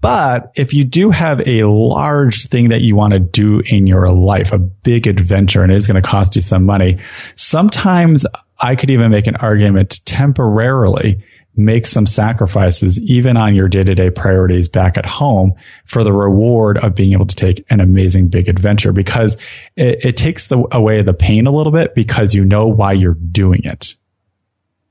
But 0.00 0.52
if 0.54 0.72
you 0.72 0.84
do 0.84 1.10
have 1.10 1.40
a 1.40 1.64
large 1.64 2.46
thing 2.48 2.68
that 2.68 2.82
you 2.82 2.94
want 2.94 3.12
to 3.12 3.18
do 3.18 3.62
in 3.64 3.86
your 3.86 4.08
life, 4.10 4.52
a 4.52 4.58
big 4.58 5.06
adventure, 5.06 5.62
and 5.62 5.72
it 5.72 5.76
is 5.76 5.86
going 5.86 6.00
to 6.00 6.06
cost 6.06 6.36
you 6.36 6.42
some 6.42 6.64
money, 6.64 6.98
sometimes 7.34 8.24
I 8.60 8.76
could 8.76 8.90
even 8.90 9.10
make 9.10 9.26
an 9.26 9.36
argument 9.36 10.04
temporarily 10.04 11.22
make 11.56 11.86
some 11.86 12.06
sacrifices, 12.06 13.00
even 13.00 13.36
on 13.36 13.54
your 13.54 13.68
day 13.68 13.84
to 13.84 13.94
day 13.94 14.10
priorities 14.10 14.68
back 14.68 14.98
at 14.98 15.06
home 15.06 15.54
for 15.84 16.04
the 16.04 16.12
reward 16.12 16.78
of 16.78 16.94
being 16.94 17.12
able 17.12 17.26
to 17.26 17.36
take 17.36 17.64
an 17.70 17.80
amazing 17.80 18.28
big 18.28 18.48
adventure 18.48 18.92
because 18.92 19.36
it, 19.76 20.04
it 20.04 20.16
takes 20.16 20.48
the, 20.48 20.66
away 20.72 21.02
the 21.02 21.14
pain 21.14 21.46
a 21.46 21.52
little 21.52 21.72
bit 21.72 21.94
because 21.94 22.34
you 22.34 22.44
know 22.44 22.66
why 22.66 22.92
you're 22.92 23.14
doing 23.14 23.64
it. 23.64 23.94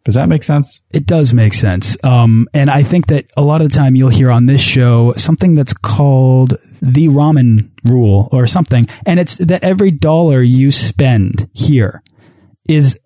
Does 0.05 0.13
that 0.13 0.29
make 0.29 0.43
sense? 0.43 0.83
It 0.93 1.07
does 1.07 1.33
make 1.33 1.55
sense. 1.55 1.97
Um, 2.03 2.47
and 2.53 2.69
I 2.69 2.83
think 2.83 3.07
that 3.07 3.25
a 3.35 3.41
lot 3.41 3.61
of 3.61 3.69
the 3.69 3.75
time 3.75 3.95
you'll 3.95 4.09
hear 4.09 4.29
on 4.29 4.45
this 4.45 4.61
show 4.61 5.13
something 5.17 5.55
that's 5.55 5.73
called 5.73 6.59
the 6.79 7.07
ramen 7.07 7.71
rule 7.83 8.29
or 8.31 8.45
something. 8.45 8.85
And 9.07 9.19
it's 9.19 9.37
that 9.37 9.63
every 9.63 9.89
dollar 9.89 10.43
you 10.43 10.71
spend 10.71 11.49
here 11.53 12.03
is 12.69 12.99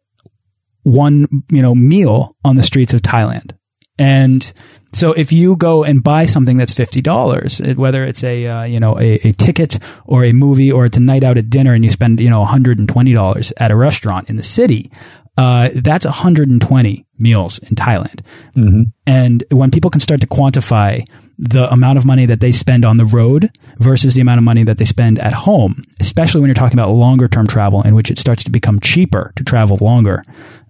one, 0.90 1.44
you 1.50 1.62
know, 1.62 1.76
meal 1.76 2.36
on 2.44 2.56
the 2.56 2.64
streets 2.64 2.94
of 2.94 3.02
Thailand. 3.02 3.52
And 3.98 4.54
so 4.94 5.12
if 5.12 5.34
you 5.34 5.56
go 5.58 5.84
and 5.84 6.02
buy 6.02 6.26
something 6.26 6.58
that's 6.58 6.74
$50, 6.74 7.76
whether 7.76 8.04
it's 8.06 8.24
a, 8.24 8.48
uh, 8.48 8.64
you 8.64 8.80
know, 8.80 8.98
a, 8.98 9.16
a, 9.28 9.32
ticket 9.34 9.78
or 10.06 10.24
a 10.24 10.32
movie 10.32 10.72
or 10.72 10.86
it's 10.86 10.98
a 10.98 11.02
night 11.02 11.24
out 11.24 11.38
at 11.38 11.50
dinner 11.50 11.74
and 11.74 11.84
you 11.84 11.92
spend, 11.92 12.20
you 12.22 12.30
know, 12.30 12.44
$120 12.44 13.54
at 13.58 13.72
a 13.72 13.76
restaurant 13.76 14.30
in 14.30 14.38
the 14.38 14.44
city, 14.44 14.90
uh, 15.38 15.70
that's 15.76 16.06
120 16.06 17.06
meals 17.18 17.60
in 17.60 17.76
Thailand. 17.76 18.22
Mm 18.56 18.70
-hmm. 18.70 18.84
And 19.06 19.44
when 19.50 19.70
people 19.70 19.90
can 19.90 20.00
start 20.00 20.22
to 20.22 20.28
quantify 20.28 21.04
the 21.40 21.72
amount 21.72 21.98
of 21.98 22.06
money 22.06 22.26
that 22.26 22.42
they 22.42 22.52
spend 22.52 22.84
on 22.84 22.98
the 22.98 23.06
road 23.06 23.50
versus 23.78 24.14
the 24.14 24.22
amount 24.22 24.40
of 24.40 24.44
money 24.44 24.66
that 24.66 24.78
they 24.78 24.86
spend 24.86 25.20
at 25.20 25.34
home, 25.34 25.84
especially 26.00 26.42
when 26.42 26.50
you're 26.50 26.64
talking 26.64 26.78
about 26.78 26.94
longer 26.94 27.30
term 27.30 27.48
travel 27.48 27.82
in 27.82 27.96
which 27.96 28.12
it 28.12 28.20
starts 28.20 28.44
to 28.44 28.52
become 28.52 28.80
cheaper 28.82 29.32
to 29.36 29.44
travel 29.44 29.78
longer. 29.82 30.24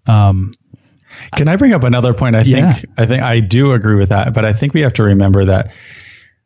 Um, 0.09 0.53
can 1.35 1.47
I 1.47 1.55
bring 1.55 1.73
up 1.73 1.83
another 1.83 2.13
point? 2.13 2.35
I 2.35 2.43
think, 2.43 2.57
yeah. 2.57 2.81
I 2.97 3.05
think 3.05 3.21
I 3.21 3.39
do 3.39 3.73
agree 3.73 3.95
with 3.95 4.09
that, 4.09 4.33
but 4.33 4.45
I 4.45 4.53
think 4.53 4.73
we 4.73 4.81
have 4.81 4.93
to 4.93 5.03
remember 5.03 5.45
that 5.45 5.71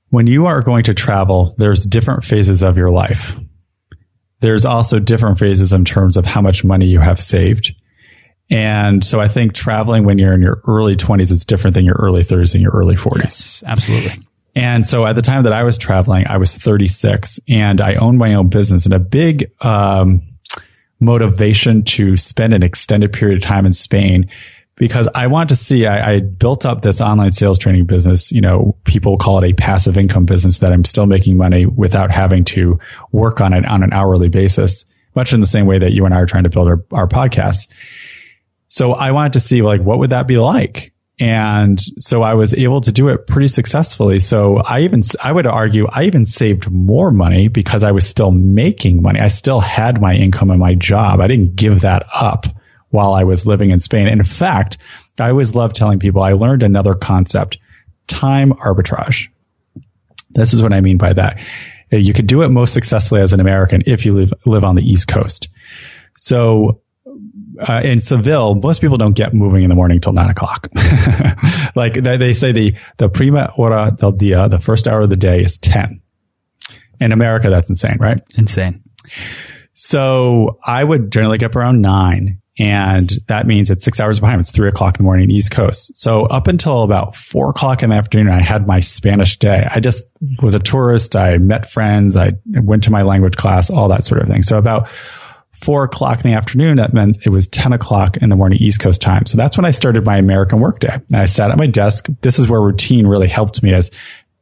when 0.10 0.28
you 0.28 0.46
are 0.46 0.62
going 0.62 0.84
to 0.84 0.94
travel, 0.94 1.56
there's 1.58 1.86
different 1.86 2.24
phases 2.24 2.64
of 2.64 2.78
your 2.78 2.90
life. 2.90 3.36
There's 4.40 4.66
also 4.66 5.00
different 5.00 5.40
phases 5.40 5.74
in 5.74 5.86
terms 5.86 6.18
of 6.18 6.26
how 6.26 6.42
much 6.42 6.64
money 6.64 6.88
you 6.88 7.00
have 7.00 7.20
saved 7.20 7.74
and 8.50 9.04
so 9.04 9.20
I 9.20 9.28
think 9.28 9.54
traveling 9.54 10.04
when 10.04 10.20
you're 10.20 10.34
in 10.34 10.42
your 10.42 10.62
early 10.68 10.96
20s 10.96 11.32
is 11.32 11.46
different 11.46 11.74
than 11.74 11.86
your 11.86 11.96
early 11.96 12.24
30s 12.24 12.54
and 12.54 12.62
your 12.62 12.72
early 12.72 12.96
40s. 12.96 13.24
Yes, 13.24 13.64
absolutely. 13.66 14.28
And 14.56 14.86
so 14.86 15.06
at 15.08 15.16
the 15.16 15.24
time 15.24 15.44
that 15.44 15.54
I 15.54 15.64
was 15.64 15.78
traveling, 15.78 16.28
I 16.28 16.38
was 16.38 16.56
36 16.56 17.40
and 17.50 17.82
I 17.82 17.96
owned 17.96 18.20
my 18.20 18.36
own 18.36 18.50
business 18.50 18.86
and 18.86 18.94
a 18.94 19.00
big, 19.00 19.52
um, 19.62 20.22
motivation 21.04 21.84
to 21.84 22.18
spend 22.18 22.54
an 22.54 22.64
extended 22.64 23.14
period 23.14 23.38
of 23.38 23.44
time 23.44 23.66
in 23.66 23.74
Spain 23.74 24.30
because 24.76 25.08
I 25.14 25.28
want 25.28 25.50
to 25.50 25.56
see, 25.56 25.86
I, 25.86 26.14
I, 26.14 26.20
built 26.20 26.66
up 26.66 26.82
this 26.82 27.00
online 27.00 27.32
sales 27.32 27.60
training 27.60 27.86
business. 27.86 28.32
You 28.32 28.42
know, 28.42 28.76
people 28.86 29.18
call 29.18 29.44
it 29.44 29.50
a 29.50 29.54
passive 29.54 29.98
income 29.98 30.26
business 30.26 30.60
that 30.60 30.72
I'm 30.72 30.84
still 30.84 31.06
making 31.06 31.38
money 31.38 31.66
without 31.66 32.12
having 32.12 32.44
to 32.46 32.80
work 33.12 33.40
on 33.40 33.54
it 33.54 33.66
on 33.66 33.84
an 33.84 33.94
hourly 33.94 34.30
basis, 34.30 34.86
much 35.16 35.34
in 35.34 35.40
the 35.40 35.46
same 35.46 35.68
way 35.68 35.78
that 35.80 35.92
you 35.92 36.06
and 36.06 36.14
I 36.14 36.18
are 36.22 36.26
trying 36.26 36.44
to 36.44 36.50
build 36.50 36.68
our, 36.68 36.84
our 36.92 37.08
podcast. 37.08 37.68
So 38.68 38.94
I 38.94 39.12
wanted 39.12 39.34
to 39.34 39.40
see 39.40 39.62
like, 39.62 39.82
what 39.82 40.00
would 40.00 40.10
that 40.10 40.28
be 40.28 40.38
like? 40.38 40.93
And 41.20 41.80
so 42.00 42.24
I 42.24 42.34
was 42.34 42.54
able 42.56 42.82
to 42.82 42.92
do 42.92 43.10
it 43.10 43.28
pretty 43.28 43.48
successfully. 43.48 44.20
So 44.20 44.58
I 44.58 44.82
even, 44.82 45.04
I 45.22 45.32
would 45.32 45.46
argue 45.46 45.88
I 45.88 46.04
even 46.06 46.26
saved 46.26 46.72
more 46.72 47.12
money 47.12 47.48
because 47.48 47.84
I 47.84 47.92
was 47.92 48.08
still 48.08 48.32
making 48.32 49.02
money. 49.02 49.20
I 49.20 49.28
still 49.28 49.60
had 49.60 50.02
my 50.02 50.16
income 50.16 50.50
and 50.50 50.60
my 50.60 50.74
job. 50.74 51.20
I 51.20 51.28
didn't 51.28 51.56
give 51.56 51.82
that 51.82 52.06
up 52.14 52.48
while 52.90 53.14
I 53.14 53.24
was 53.24 53.46
living 53.46 53.70
in 53.72 53.80
Spain. 53.80 54.08
And 54.08 54.22
in 54.22 54.26
fact, 54.26 54.78
I 55.20 55.30
always 55.30 55.56
love 55.56 55.74
telling 55.74 56.00
people 56.00 56.22
I 56.24 56.34
learned 56.34 56.64
another 56.64 56.96
concept, 56.96 57.58
time 58.08 58.52
arbitrage. 58.52 59.30
This 60.32 60.54
is 60.54 60.62
what 60.62 60.74
I 60.74 60.82
mean 60.82 60.98
by 60.98 61.14
that. 61.14 61.40
You 61.92 62.14
could 62.14 62.28
do 62.28 62.42
it 62.42 62.50
most 62.50 62.74
successfully 62.74 63.22
as 63.22 63.34
an 63.34 63.40
American 63.40 63.84
if 63.86 64.06
you 64.06 64.16
live, 64.16 64.34
live 64.46 64.64
on 64.64 64.76
the 64.76 64.84
East 64.84 65.08
Coast. 65.08 65.48
So 66.18 66.82
uh, 67.60 67.82
in 67.84 68.00
Seville, 68.00 68.56
most 68.56 68.82
people 68.82 68.98
don't 68.98 69.16
get 69.16 69.34
moving 69.34 69.64
in 69.64 69.70
the 69.70 69.76
morning 69.76 70.00
till 70.00 70.14
nine 70.14 70.30
o'clock. 70.30 70.68
like 71.76 71.94
they, 71.94 72.18
they, 72.18 72.34
say 72.34 72.52
the, 72.52 72.76
the 72.98 73.10
prima 73.10 73.52
hora 73.52 73.96
del 73.98 74.12
dia, 74.12 74.50
the 74.50 74.60
first 74.60 74.88
hour 74.88 75.02
of 75.02 75.10
the 75.10 75.18
day 75.18 75.42
is 75.42 75.58
10. 75.58 76.02
In 77.00 77.12
America, 77.12 77.50
that's 77.50 77.70
insane, 77.70 77.98
right? 78.00 78.20
Insane. 78.36 78.84
So 79.74 80.60
I 80.64 80.84
would 80.84 81.12
generally 81.12 81.38
get 81.38 81.52
up 81.52 81.56
around 81.56 81.82
nine 81.82 82.42
and 82.60 83.12
that 83.28 83.48
means 83.48 83.72
it's 83.72 83.84
six 83.84 84.00
hours 84.00 84.20
behind. 84.20 84.40
It's 84.40 84.52
three 84.52 84.70
o'clock 84.70 84.98
in 85.00 85.04
the 85.04 85.06
morning, 85.06 85.32
East 85.32 85.50
Coast. 85.50 85.96
So 85.96 86.26
up 86.26 86.48
until 86.48 86.84
about 86.84 87.16
four 87.16 87.50
o'clock 87.50 87.82
in 87.82 87.90
the 87.90 87.96
afternoon, 87.96 88.30
I 88.30 88.44
had 88.44 88.68
my 88.68 88.80
Spanish 88.80 89.40
day. 89.40 89.68
I 89.70 89.80
just 89.80 90.06
was 90.42 90.54
a 90.54 90.60
tourist. 90.60 91.16
I 91.16 91.40
met 91.40 91.68
friends. 91.68 92.16
I 92.16 92.34
went 92.46 92.84
to 92.84 92.92
my 92.92 93.02
language 93.02 93.38
class, 93.38 93.72
all 93.72 93.88
that 93.90 94.04
sort 94.04 94.22
of 94.22 94.28
thing. 94.28 94.44
So 94.44 94.60
about 94.60 94.88
four 95.54 95.84
o'clock 95.84 96.24
in 96.24 96.32
the 96.32 96.38
afternoon, 96.38 96.78
that 96.78 96.94
meant 96.94 97.18
it 97.26 97.30
was 97.30 97.48
10 97.48 97.74
o'clock 97.74 98.18
in 98.18 98.30
the 98.30 98.36
morning 98.36 98.60
East 98.60 98.80
Coast 98.80 99.02
time. 99.02 99.26
So 99.26 99.38
that's 99.38 99.58
when 99.58 99.66
I 99.66 99.72
started 99.72 100.06
my 100.06 100.18
American 100.18 100.60
workday. 100.60 100.94
And 100.94 101.16
I 101.16 101.26
sat 101.26 101.52
at 101.52 101.58
my 101.58 101.68
desk. 101.68 102.08
This 102.22 102.40
is 102.40 102.50
where 102.50 102.62
routine 102.62 103.08
really 103.08 103.30
helped 103.30 103.64
me 103.64 103.74
as 103.74 103.92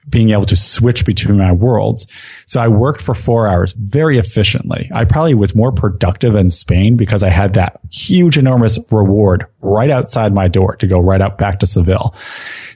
being 0.10 0.32
able 0.32 0.46
to 0.46 0.56
switch 0.56 1.06
between 1.06 1.38
my 1.38 1.52
worlds. 1.52 2.08
So 2.48 2.60
I 2.60 2.68
worked 2.68 3.02
for 3.02 3.14
four 3.14 3.48
hours 3.48 3.74
very 3.74 4.18
efficiently. 4.18 4.90
I 4.94 5.06
probably 5.06 5.36
was 5.36 5.56
more 5.56 5.72
productive 5.72 6.36
in 6.36 6.50
Spain 6.50 6.98
because 6.98 7.22
I 7.22 7.30
had 7.30 7.54
that 7.54 7.80
huge, 7.92 8.38
enormous 8.38 8.80
reward 8.90 9.46
right 9.62 9.92
outside 9.92 10.34
my 10.34 10.48
door 10.48 10.76
to 10.78 10.88
go 10.88 11.00
right 11.00 11.22
out 11.22 11.38
back 11.38 11.60
to 11.60 11.68
Seville. 11.68 12.16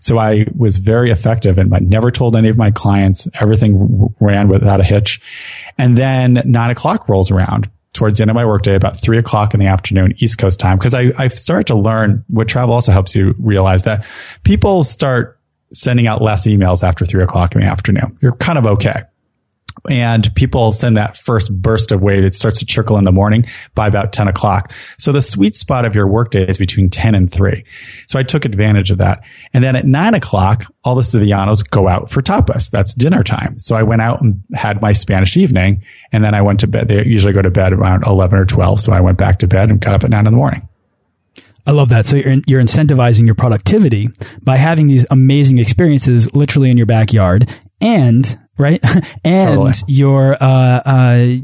So 0.02 0.19
I 0.19 0.45
was 0.56 0.78
very 0.78 1.10
effective 1.10 1.58
and 1.58 1.74
I 1.74 1.80
never 1.80 2.12
told 2.12 2.38
any 2.38 2.50
of 2.50 2.58
my 2.58 2.69
clients. 2.69 3.28
Everything 3.41 4.13
ran 4.19 4.48
without 4.48 4.80
a 4.80 4.86
hitch. 4.86 5.19
And 5.80 5.98
then 5.98 6.41
nine 6.45 6.69
o'clock 6.69 7.10
rolls 7.10 7.32
around 7.32 7.69
towards 7.96 8.20
the 8.20 8.24
end 8.24 8.30
of 8.30 8.36
my 8.36 8.46
workday, 8.46 8.76
about 8.76 9.02
three 9.02 9.18
o'clock 9.18 9.54
in 9.54 9.60
the 9.60 9.66
afternoon, 9.66 10.14
East 10.20 10.38
Coast 10.38 10.60
time, 10.60 10.78
because 10.78 10.94
I, 10.94 11.12
I've 11.18 11.38
started 11.38 11.68
to 11.68 11.76
learn 11.76 12.24
what 12.28 12.48
travel 12.48 12.76
also 12.76 12.92
helps 12.92 13.16
you 13.16 13.34
realize 13.40 13.84
that 13.84 14.06
people 14.44 14.84
start 14.84 15.40
sending 15.74 16.06
out 16.06 16.22
less 16.22 16.46
emails 16.46 16.84
after 16.84 17.06
three 17.06 17.24
o'clock 17.24 17.56
in 17.56 17.62
the 17.62 17.68
afternoon. 17.68 18.18
You're 18.22 18.36
kind 18.36 18.60
of 18.60 18.68
okay 18.68 19.02
and 19.89 20.34
people 20.36 20.71
send 20.71 20.98
that 20.98 21.17
first 21.17 21.56
burst 21.62 21.91
of 21.91 22.02
wave. 22.02 22.24
It 22.24 22.36
starts 22.36 22.60
to 22.60 22.65
trickle 22.65 22.98
in 22.98 23.04
the 23.04 23.12
morning 23.12 23.45
by 23.74 23.88
about 23.88 24.13
10 24.13 24.28
o'clock. 24.28 24.71
So 24.98 25.12
the 25.12 25.21
sweet 25.21 25.56
spot 25.56 25.86
of 25.86 25.95
your 25.95 26.08
workday 26.08 26.48
is 26.48 26.58
between 26.58 26.89
10 26.89 27.15
and 27.15 27.32
3. 27.32 27.63
So 28.08 28.19
I 28.19 28.24
took 28.24 28.45
advantage 28.45 28.91
of 28.91 28.98
that. 29.00 29.21
And 29.54 29.63
then 29.63 29.76
at 29.76 29.86
9 29.86 30.13
o'clock, 30.13 30.65
all 30.84 30.95
the 30.95 31.02
Sevillanos 31.02 31.69
go 31.69 31.88
out 31.88 32.10
for 32.10 32.21
tapas. 32.21 32.69
That's 32.69 32.93
dinner 32.93 33.24
time. 33.24 33.60
So 33.60 33.76
I 33.76 33.84
went 33.84 34.02
out 34.02 34.21
and 34.21 34.41
had 34.54 34.82
my 34.82 34.91
Spanish 34.91 35.38
evening 35.38 35.84
and 36.12 36.24
then 36.24 36.34
I 36.34 36.41
went 36.41 36.60
to 36.62 36.67
bed. 36.67 36.88
They 36.88 37.04
usually 37.06 37.34
go 37.34 37.41
to 37.41 37.52
bed 37.52 37.74
around 37.74 38.04
11 38.06 38.38
or 38.39 38.45
12. 38.45 38.82
So 38.82 38.93
I 38.93 39.02
went 39.02 39.17
back 39.17 39.39
to 39.39 39.48
bed 39.48 39.69
and 39.69 39.82
got 39.82 39.93
up 39.93 40.04
at 40.04 40.10
9 40.10 40.26
in 40.26 40.32
the 40.32 40.38
morning. 40.38 40.67
I 41.67 41.71
love 41.71 41.89
that. 41.89 42.06
So 42.06 42.17
you're, 42.17 42.36
you're 42.45 42.62
incentivizing 42.62 43.26
your 43.26 43.36
productivity 43.36 44.10
by 44.43 44.58
having 44.58 44.88
these 44.88 45.06
amazing 45.10 45.58
experiences 45.58 46.34
literally 46.36 46.69
in 46.69 46.78
your 46.78 46.86
backyard 46.86 47.50
and 47.82 48.39
right? 48.58 48.80
and 49.26 49.58
totally. 49.58 49.74
you're 49.88 50.36
uh, 50.39 50.82
uh, 50.86 51.36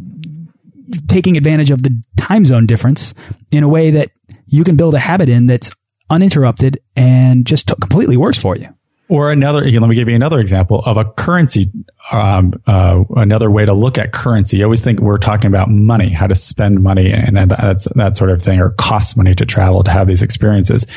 taking 1.08 1.38
advantage 1.38 1.72
of 1.72 1.84
the 1.84 2.02
time 2.18 2.46
zone 2.46 2.66
difference 2.66 3.14
in 3.52 3.64
a 3.64 3.68
way 3.68 3.92
that 3.92 4.12
you 4.48 4.64
can 4.64 4.76
build 4.76 4.94
a 4.94 5.00
habit 5.00 5.30
in 5.30 5.48
that's 5.48 5.72
uninterrupted 6.10 6.80
and 6.96 7.46
just 7.46 7.68
completely 7.80 8.18
works 8.18 8.38
for 8.38 8.56
you. 8.56 8.68
Or 9.08 9.30
another, 9.30 9.60
let 9.62 9.90
me 9.90 9.96
give 9.96 10.08
you 10.08 10.16
another 10.16 10.40
example 10.40 10.82
of 10.86 10.96
a 10.96 11.04
currency, 11.04 11.70
um, 12.14 12.54
uh, 12.66 13.04
another 13.18 13.52
way 13.52 13.66
to 13.66 13.74
look 13.74 13.98
at 13.98 14.14
currency. 14.14 14.58
You 14.58 14.64
always 14.64 14.80
think 14.80 15.02
we're 15.02 15.18
talking 15.18 15.48
about 15.48 15.68
money, 15.68 16.10
how 16.10 16.28
to 16.28 16.36
spend 16.36 16.82
money 16.82 17.12
and 17.12 17.36
that's, 17.36 17.90
that 17.96 18.16
sort 18.16 18.30
of 18.30 18.42
thing, 18.42 18.62
or 18.62 18.70
cost 18.72 19.18
money 19.18 19.36
to 19.36 19.46
travel 19.46 19.84
to 19.84 19.92
have 19.92 20.08
these 20.08 20.22
experiences. 20.22 20.88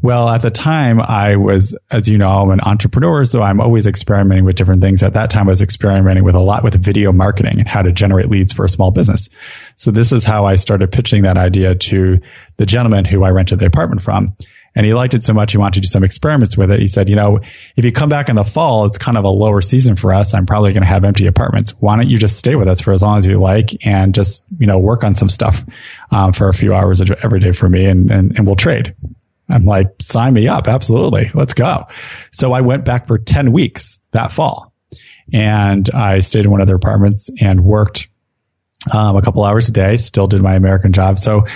Well, 0.00 0.28
at 0.28 0.42
the 0.42 0.50
time, 0.50 1.00
I 1.00 1.34
was, 1.34 1.76
as 1.90 2.08
you 2.08 2.18
know, 2.18 2.28
I'm 2.28 2.50
an 2.50 2.60
entrepreneur, 2.60 3.24
so 3.24 3.42
I'm 3.42 3.60
always 3.60 3.84
experimenting 3.84 4.44
with 4.44 4.54
different 4.54 4.80
things. 4.80 5.02
At 5.02 5.14
that 5.14 5.28
time, 5.28 5.48
I 5.48 5.50
was 5.50 5.60
experimenting 5.60 6.22
with 6.22 6.36
a 6.36 6.40
lot 6.40 6.62
with 6.62 6.80
video 6.80 7.10
marketing 7.10 7.58
and 7.58 7.66
how 7.66 7.82
to 7.82 7.90
generate 7.90 8.30
leads 8.30 8.52
for 8.52 8.64
a 8.64 8.68
small 8.68 8.92
business. 8.92 9.28
So 9.74 9.90
this 9.90 10.12
is 10.12 10.24
how 10.24 10.44
I 10.44 10.54
started 10.54 10.92
pitching 10.92 11.22
that 11.22 11.36
idea 11.36 11.74
to 11.74 12.20
the 12.58 12.66
gentleman 12.66 13.06
who 13.06 13.24
I 13.24 13.30
rented 13.30 13.58
the 13.58 13.66
apartment 13.66 14.02
from. 14.02 14.36
And 14.76 14.86
he 14.86 14.94
liked 14.94 15.14
it 15.14 15.24
so 15.24 15.32
much, 15.32 15.50
he 15.50 15.58
wanted 15.58 15.74
to 15.74 15.80
do 15.80 15.88
some 15.88 16.04
experiments 16.04 16.56
with 16.56 16.70
it. 16.70 16.78
He 16.78 16.86
said, 16.86 17.08
you 17.08 17.16
know, 17.16 17.40
if 17.76 17.84
you 17.84 17.90
come 17.90 18.08
back 18.08 18.28
in 18.28 18.36
the 18.36 18.44
fall, 18.44 18.84
it's 18.84 18.98
kind 18.98 19.16
of 19.16 19.24
a 19.24 19.28
lower 19.28 19.60
season 19.60 19.96
for 19.96 20.14
us. 20.14 20.32
I'm 20.32 20.46
probably 20.46 20.72
going 20.72 20.84
to 20.84 20.88
have 20.88 21.04
empty 21.04 21.26
apartments. 21.26 21.72
Why 21.80 21.96
don't 21.96 22.08
you 22.08 22.18
just 22.18 22.38
stay 22.38 22.54
with 22.54 22.68
us 22.68 22.80
for 22.80 22.92
as 22.92 23.02
long 23.02 23.16
as 23.16 23.26
you 23.26 23.40
like 23.40 23.84
and 23.84 24.14
just, 24.14 24.44
you 24.60 24.68
know, 24.68 24.78
work 24.78 25.02
on 25.02 25.14
some 25.14 25.28
stuff 25.28 25.64
um, 26.12 26.32
for 26.32 26.48
a 26.48 26.54
few 26.54 26.72
hours 26.72 27.00
every 27.00 27.40
day 27.40 27.50
for 27.50 27.68
me 27.68 27.86
and, 27.86 28.12
and, 28.12 28.36
and 28.36 28.46
we'll 28.46 28.54
trade. 28.54 28.94
I'm 29.48 29.64
like, 29.64 29.88
sign 30.00 30.34
me 30.34 30.48
up. 30.48 30.68
Absolutely. 30.68 31.30
Let's 31.34 31.54
go. 31.54 31.84
So 32.32 32.52
I 32.52 32.60
went 32.60 32.84
back 32.84 33.06
for 33.06 33.18
10 33.18 33.52
weeks 33.52 33.98
that 34.12 34.32
fall 34.32 34.72
and 35.32 35.88
I 35.90 36.20
stayed 36.20 36.44
in 36.44 36.50
one 36.50 36.60
of 36.60 36.66
their 36.66 36.76
apartments 36.76 37.30
and 37.40 37.64
worked 37.64 38.08
um, 38.92 39.16
a 39.16 39.22
couple 39.22 39.44
hours 39.44 39.68
a 39.68 39.72
day, 39.72 39.96
still 39.96 40.26
did 40.26 40.42
my 40.42 40.54
American 40.54 40.92
job. 40.92 41.18
So 41.18 41.46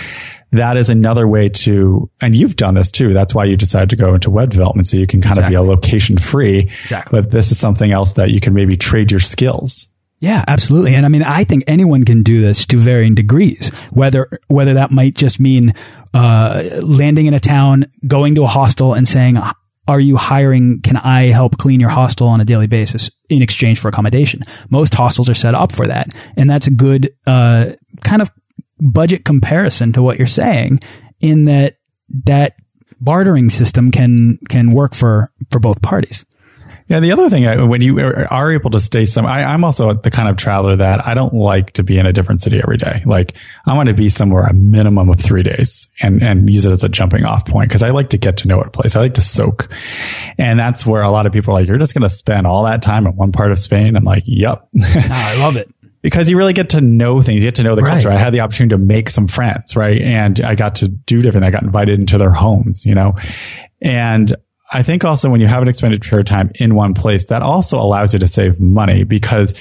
that 0.51 0.77
is 0.77 0.89
another 0.89 1.27
way 1.27 1.49
to, 1.49 2.09
and 2.21 2.35
you've 2.35 2.55
done 2.55 2.75
this 2.75 2.91
too. 2.91 3.13
That's 3.13 3.33
why 3.33 3.45
you 3.45 3.57
decided 3.57 3.89
to 3.89 3.95
go 3.95 4.13
into 4.13 4.29
web 4.29 4.51
development. 4.51 4.87
So 4.87 4.97
you 4.97 5.07
can 5.07 5.21
kind 5.21 5.33
exactly. 5.33 5.55
of 5.55 5.63
be 5.63 5.67
a 5.67 5.69
location 5.69 6.17
free. 6.17 6.71
Exactly. 6.81 7.21
But 7.21 7.31
this 7.31 7.51
is 7.51 7.57
something 7.57 7.91
else 7.91 8.13
that 8.13 8.29
you 8.29 8.39
can 8.39 8.53
maybe 8.53 8.77
trade 8.77 9.11
your 9.11 9.19
skills. 9.19 9.87
Yeah, 10.23 10.41
absolutely. 10.47 10.95
And 10.95 11.05
I 11.05 11.09
mean, 11.09 11.21
I 11.21 11.43
think 11.43 11.65
anyone 11.67 12.05
can 12.05 12.23
do 12.23 12.39
this 12.39 12.65
to 12.67 12.77
varying 12.77 13.13
degrees, 13.13 13.67
whether, 13.91 14.39
whether 14.47 14.75
that 14.75 14.89
might 14.89 15.15
just 15.15 15.37
mean, 15.37 15.73
uh, 16.13 16.79
landing 16.81 17.25
in 17.25 17.33
a 17.33 17.41
town, 17.41 17.91
going 18.07 18.35
to 18.35 18.43
a 18.43 18.47
hostel 18.47 18.93
and 18.93 19.05
saying, 19.05 19.37
are 19.85 19.99
you 19.99 20.15
hiring? 20.15 20.79
Can 20.79 20.95
I 20.95 21.23
help 21.23 21.57
clean 21.57 21.81
your 21.81 21.89
hostel 21.89 22.29
on 22.29 22.39
a 22.39 22.45
daily 22.45 22.67
basis 22.67 23.11
in 23.27 23.41
exchange 23.41 23.81
for 23.81 23.89
accommodation? 23.89 24.43
Most 24.69 24.93
hostels 24.93 25.29
are 25.29 25.33
set 25.33 25.55
up 25.55 25.73
for 25.73 25.87
that. 25.87 26.07
And 26.37 26.49
that's 26.49 26.67
a 26.67 26.71
good, 26.71 27.13
uh, 27.27 27.71
kind 28.01 28.21
of 28.21 28.31
budget 28.79 29.25
comparison 29.25 29.91
to 29.91 30.01
what 30.01 30.17
you're 30.17 30.25
saying 30.25 30.79
in 31.19 31.43
that, 31.45 31.79
that 32.27 32.55
bartering 33.01 33.49
system 33.49 33.91
can, 33.91 34.39
can 34.47 34.71
work 34.71 34.95
for, 34.95 35.33
for 35.51 35.59
both 35.59 35.81
parties. 35.81 36.23
Yeah, 36.93 36.99
the 36.99 37.11
other 37.11 37.27
thing, 37.27 37.69
when 37.69 37.81
you 37.81 37.99
are 37.99 38.51
able 38.51 38.69
to 38.69 38.79
stay 38.79 39.05
some, 39.05 39.25
I, 39.25 39.51
am 39.51 39.63
also 39.63 39.93
the 39.93 40.11
kind 40.11 40.29
of 40.29 40.37
traveler 40.37 40.75
that 40.75 41.03
I 41.03 41.15
don't 41.15 41.33
like 41.33 41.71
to 41.71 41.83
be 41.83 41.97
in 41.97 42.05
a 42.05 42.13
different 42.13 42.39
city 42.39 42.59
every 42.61 42.77
day. 42.77 43.01
Like 43.03 43.33
I 43.65 43.75
want 43.75 43.87
to 43.87 43.95
be 43.95 44.09
somewhere 44.09 44.43
a 44.43 44.53
minimum 44.53 45.09
of 45.09 45.19
three 45.19 45.41
days 45.41 45.89
and, 45.99 46.21
and 46.21 46.47
use 46.47 46.67
it 46.67 46.71
as 46.71 46.83
a 46.83 46.89
jumping 46.89 47.25
off 47.25 47.47
point 47.47 47.69
because 47.69 47.81
I 47.81 47.89
like 47.89 48.11
to 48.11 48.19
get 48.19 48.37
to 48.37 48.47
know 48.47 48.61
a 48.61 48.69
place. 48.69 48.95
I 48.95 48.99
like 48.99 49.15
to 49.15 49.21
soak. 49.21 49.69
And 50.37 50.59
that's 50.59 50.85
where 50.85 51.01
a 51.01 51.09
lot 51.09 51.25
of 51.25 51.33
people 51.33 51.55
are 51.55 51.61
like, 51.61 51.67
you're 51.67 51.79
just 51.79 51.95
going 51.95 52.03
to 52.03 52.09
spend 52.09 52.45
all 52.45 52.65
that 52.65 52.83
time 52.83 53.07
in 53.07 53.13
one 53.13 53.31
part 53.31 53.51
of 53.51 53.57
Spain. 53.57 53.95
I'm 53.95 54.03
like, 54.03 54.25
yep. 54.27 54.61
oh, 54.61 54.79
ah, 54.85 55.31
I 55.31 55.37
love 55.37 55.55
it 55.55 55.73
because 56.03 56.29
you 56.29 56.37
really 56.37 56.53
get 56.53 56.69
to 56.69 56.81
know 56.81 57.23
things. 57.23 57.41
You 57.41 57.47
get 57.47 57.55
to 57.55 57.63
know 57.63 57.73
the 57.73 57.81
right. 57.81 57.93
culture. 57.93 58.11
I 58.11 58.19
had 58.19 58.35
the 58.35 58.41
opportunity 58.41 58.75
to 58.75 58.77
make 58.77 59.09
some 59.09 59.27
friends, 59.27 59.75
right? 59.75 59.99
And 59.99 60.39
I 60.41 60.53
got 60.53 60.75
to 60.75 60.89
do 60.89 61.23
different. 61.23 61.43
I 61.43 61.49
got 61.49 61.63
invited 61.63 61.99
into 61.99 62.19
their 62.19 62.33
homes, 62.33 62.85
you 62.85 62.93
know, 62.93 63.15
and 63.81 64.31
I 64.73 64.81
think 64.81 65.05
also 65.05 65.29
when 65.29 65.39
you 65.39 65.47
have 65.47 65.61
an 65.61 65.71
period 65.71 66.11
of 66.11 66.25
time 66.25 66.51
in 66.55 66.73
one 66.73 66.95
place, 66.95 67.25
that 67.25 67.43
also 67.43 67.77
allows 67.77 68.11
you 68.11 68.19
to 68.19 68.27
save 68.27 68.59
money 68.59 69.03
because 69.03 69.53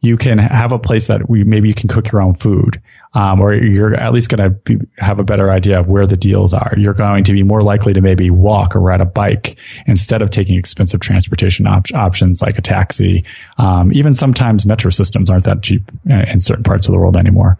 you 0.00 0.16
can 0.16 0.38
have 0.38 0.72
a 0.72 0.78
place 0.78 1.08
that 1.08 1.28
we, 1.28 1.42
maybe 1.44 1.68
you 1.68 1.74
can 1.74 1.88
cook 1.88 2.10
your 2.10 2.22
own 2.22 2.36
food. 2.36 2.80
Um, 3.12 3.40
or 3.40 3.52
you're 3.52 3.92
at 3.94 4.12
least 4.12 4.30
going 4.30 4.54
to 4.64 4.86
have 4.98 5.18
a 5.18 5.24
better 5.24 5.50
idea 5.50 5.80
of 5.80 5.88
where 5.88 6.06
the 6.06 6.16
deals 6.16 6.54
are. 6.54 6.72
You're 6.76 6.94
going 6.94 7.24
to 7.24 7.32
be 7.32 7.42
more 7.42 7.60
likely 7.60 7.92
to 7.92 8.00
maybe 8.00 8.30
walk 8.30 8.76
or 8.76 8.80
ride 8.80 9.00
a 9.00 9.04
bike 9.04 9.58
instead 9.86 10.22
of 10.22 10.30
taking 10.30 10.56
expensive 10.56 11.00
transportation 11.00 11.66
op- 11.66 11.92
options 11.92 12.40
like 12.40 12.56
a 12.56 12.62
taxi. 12.62 13.24
Um, 13.58 13.92
even 13.92 14.14
sometimes 14.14 14.64
metro 14.64 14.92
systems 14.92 15.28
aren't 15.28 15.42
that 15.46 15.64
cheap 15.64 15.90
uh, 16.08 16.22
in 16.28 16.38
certain 16.38 16.62
parts 16.62 16.86
of 16.86 16.92
the 16.92 16.98
world 16.98 17.16
anymore. 17.16 17.58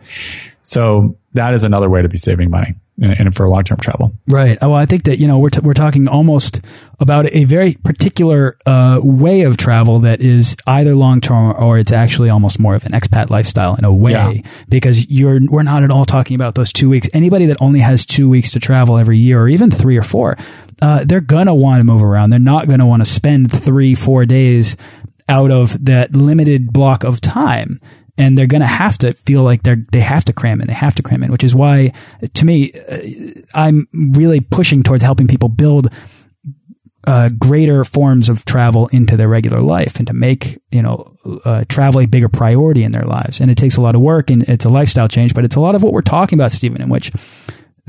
So 0.63 1.17
that 1.33 1.53
is 1.53 1.65
another 1.65 1.91
way 1.91 2.01
to 2.01 2.09
be 2.09 2.17
saving 2.17 2.51
money 2.51 2.77
and 3.01 3.35
for 3.35 3.49
long 3.49 3.65
term 3.65 3.79
travel. 3.79 4.13
Right. 4.27 4.59
Well, 4.61 4.75
I 4.75 4.87
think 4.87 5.05
that 5.05 5.19
you 5.19 5.27
know 5.27 5.39
we're 5.39 5.51
we're 5.63 5.75
talking 5.75 6.07
almost 6.09 6.61
about 6.99 7.27
a 7.35 7.45
very 7.45 7.75
particular 7.75 8.59
uh, 8.67 9.01
way 9.03 9.43
of 9.43 9.57
travel 9.57 10.01
that 10.01 10.21
is 10.21 10.57
either 10.67 10.95
long 10.95 11.21
term 11.21 11.55
or 11.59 11.79
it's 11.79 11.93
actually 11.93 12.31
almost 12.31 12.59
more 12.59 12.75
of 12.75 12.85
an 12.85 12.93
expat 12.93 13.31
lifestyle 13.31 13.75
in 13.77 13.85
a 13.85 13.93
way 13.93 14.13
yeah. 14.13 14.51
because 14.69 15.09
you're 15.09 15.41
we're 15.47 15.63
not 15.63 15.83
at 15.83 15.91
all 15.91 16.05
talking 16.05 16.35
about 16.35 16.55
those 16.55 16.73
two 16.73 16.89
weeks. 16.89 17.09
Anybody 17.13 17.47
that 17.47 17.57
only 17.61 17.81
has 17.81 18.05
two 18.05 18.29
weeks 18.29 18.51
to 18.53 18.61
travel 18.61 18.99
every 18.99 19.19
year 19.19 19.41
or 19.41 19.49
even 19.49 19.71
three 19.71 19.97
or 19.97 20.03
four, 20.03 20.37
uh, 20.83 21.05
they're 21.05 21.21
gonna 21.21 21.55
want 21.55 21.81
to 21.81 21.85
move 21.85 22.03
around. 22.03 22.31
They're 22.31 22.39
not 22.39 22.69
gonna 22.69 22.87
want 22.87 23.05
to 23.05 23.11
spend 23.11 23.51
three 23.51 23.95
four 23.95 24.27
days 24.27 24.77
out 25.29 25.51
of 25.51 25.85
that 25.85 26.13
limited 26.15 26.73
block 26.73 27.05
of 27.05 27.21
time 27.21 27.81
and 28.21 28.37
they're 28.37 28.47
going 28.47 28.61
to 28.61 28.67
have 28.67 28.99
to 28.99 29.15
feel 29.15 29.43
like 29.43 29.63
they're 29.63 29.83
they 29.93 30.01
have 30.01 30.25
to 30.25 30.33
cram 30.33 30.61
in 30.61 30.67
they 30.67 30.75
have 30.75 30.95
to 30.95 31.03
cram 31.03 31.23
in 31.23 31.33
which 31.33 31.43
is 31.43 31.55
why 31.55 31.93
to 32.35 32.45
me 32.45 32.73
uh, 32.73 32.99
i'm 33.55 33.89
really 33.93 34.41
pushing 34.41 34.83
towards 34.83 35.03
helping 35.03 35.27
people 35.27 35.49
build 35.49 35.89
uh, 37.07 37.31
greater 37.31 37.83
forms 37.83 38.29
of 38.29 38.45
travel 38.45 38.87
into 38.89 39.17
their 39.17 39.27
regular 39.27 39.63
life 39.63 39.97
and 39.97 40.07
to 40.07 40.13
make 40.13 40.61
you 40.71 40.83
know 40.83 41.17
uh, 41.47 41.65
travel 41.67 42.03
a 42.03 42.07
bigger 42.07 42.29
priority 42.29 42.85
in 42.85 42.93
their 42.93 43.05
lives. 43.05 43.41
And 43.41 43.51
it 43.51 43.57
takes 43.57 43.79
a 43.79 43.81
lot 43.81 43.95
of 43.95 44.03
work 44.03 44.31
and 44.31 44.43
it's 44.43 44.67
a 44.67 44.69
lifestyle 44.69 45.09
change 45.09 45.35
but 45.35 45.45
it's 45.45 45.57
a 45.57 45.61
lot 45.61 45.75
of 45.75 45.83
what 45.83 45.95
we're 45.95 46.03
talking 46.03 46.39
about 46.39 46.53
stephen 46.53 46.83
in 46.83 46.91
which 46.91 47.11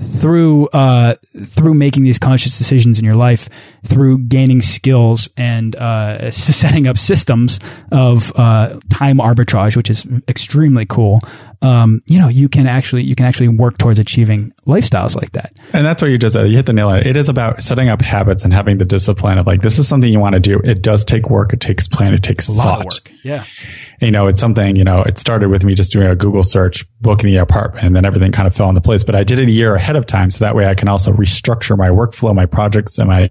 through 0.01 0.67
uh, 0.69 1.15
through 1.45 1.73
making 1.73 2.03
these 2.03 2.19
conscious 2.19 2.57
decisions 2.57 2.99
in 2.99 3.05
your 3.05 3.15
life, 3.15 3.49
through 3.85 4.19
gaining 4.19 4.61
skills 4.61 5.29
and 5.37 5.75
uh, 5.75 6.31
setting 6.31 6.87
up 6.87 6.97
systems 6.97 7.59
of 7.91 8.31
uh, 8.35 8.79
time 8.89 9.17
arbitrage, 9.17 9.75
which 9.75 9.89
is 9.89 10.07
extremely 10.27 10.85
cool. 10.85 11.19
Um, 11.63 12.01
you 12.07 12.17
know, 12.17 12.27
you 12.27 12.49
can 12.49 12.65
actually 12.65 13.03
you 13.03 13.15
can 13.15 13.25
actually 13.25 13.49
work 13.49 13.77
towards 13.77 13.99
achieving 13.99 14.51
lifestyles 14.65 15.15
like 15.15 15.33
that. 15.33 15.53
And 15.73 15.85
that's 15.85 16.01
what 16.01 16.09
you 16.09 16.17
just 16.17 16.35
you 16.35 16.55
hit 16.55 16.65
the 16.65 16.73
nail 16.73 16.89
on 16.89 16.99
it. 16.99 17.07
It 17.07 17.17
is 17.17 17.29
about 17.29 17.61
setting 17.61 17.89
up 17.89 18.01
habits 18.01 18.43
and 18.43 18.51
having 18.51 18.79
the 18.79 18.85
discipline 18.85 19.37
of 19.37 19.45
like 19.45 19.61
this 19.61 19.77
is 19.77 19.87
something 19.87 20.11
you 20.11 20.19
want 20.19 20.33
to 20.33 20.39
do. 20.39 20.59
It 20.63 20.81
does 20.81 21.05
take 21.05 21.29
work. 21.29 21.53
It 21.53 21.61
takes 21.61 21.87
plan. 21.87 22.13
It 22.13 22.23
takes 22.23 22.49
a 22.49 22.53
thought. 22.53 22.65
lot 22.65 22.79
of 22.79 22.85
work. 22.85 23.11
Yeah. 23.23 23.45
You 24.01 24.09
know, 24.11 24.27
it's 24.27 24.39
something, 24.39 24.75
you 24.75 24.83
know, 24.83 25.01
it 25.03 25.19
started 25.19 25.49
with 25.49 25.63
me 25.63 25.75
just 25.75 25.91
doing 25.91 26.07
a 26.07 26.15
Google 26.15 26.43
search, 26.43 26.85
booking 27.01 27.31
the 27.31 27.37
apartment, 27.37 27.85
and 27.85 27.95
then 27.95 28.03
everything 28.03 28.31
kind 28.31 28.47
of 28.47 28.55
fell 28.55 28.67
into 28.67 28.81
place. 28.81 29.03
But 29.03 29.15
I 29.15 29.23
did 29.23 29.39
it 29.39 29.47
a 29.47 29.51
year 29.51 29.75
ahead 29.75 29.95
of 29.95 30.07
time. 30.07 30.31
So 30.31 30.43
that 30.43 30.55
way 30.55 30.65
I 30.65 30.73
can 30.73 30.87
also 30.87 31.11
restructure 31.11 31.77
my 31.77 31.89
workflow, 31.89 32.33
my 32.33 32.47
projects, 32.47 32.97
and 32.97 33.07
my 33.07 33.29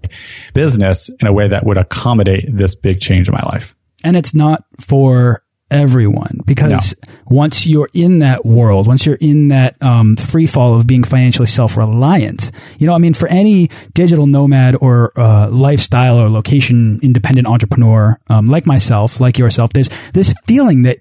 business 0.53 1.09
in 1.19 1.27
a 1.27 1.33
way 1.33 1.49
that 1.49 1.65
would 1.65 1.77
accommodate 1.77 2.45
this 2.55 2.73
big 2.73 3.01
change 3.01 3.27
in 3.27 3.33
my 3.33 3.43
life. 3.43 3.75
And 4.03 4.15
it's 4.15 4.33
not 4.33 4.63
for 4.79 5.43
everyone 5.71 6.41
because 6.45 6.95
no. 7.07 7.13
once 7.27 7.65
you're 7.65 7.89
in 7.93 8.19
that 8.19 8.45
world, 8.45 8.87
once 8.87 9.05
you're 9.05 9.15
in 9.15 9.47
that 9.47 9.81
um, 9.81 10.15
free 10.15 10.45
fall 10.45 10.75
of 10.75 10.85
being 10.85 11.03
financially 11.03 11.47
self 11.47 11.77
reliant, 11.77 12.51
you 12.77 12.85
know, 12.85 12.93
I 12.93 12.97
mean, 12.97 13.13
for 13.13 13.27
any 13.27 13.69
digital 13.93 14.27
nomad 14.27 14.75
or 14.79 15.11
uh, 15.17 15.49
lifestyle 15.49 16.19
or 16.19 16.29
location 16.29 16.99
independent 17.01 17.47
entrepreneur 17.47 18.19
um, 18.29 18.45
like 18.45 18.65
myself, 18.65 19.19
like 19.19 19.37
yourself, 19.37 19.73
there's 19.73 19.89
this 20.13 20.33
feeling 20.45 20.83
that 20.83 20.99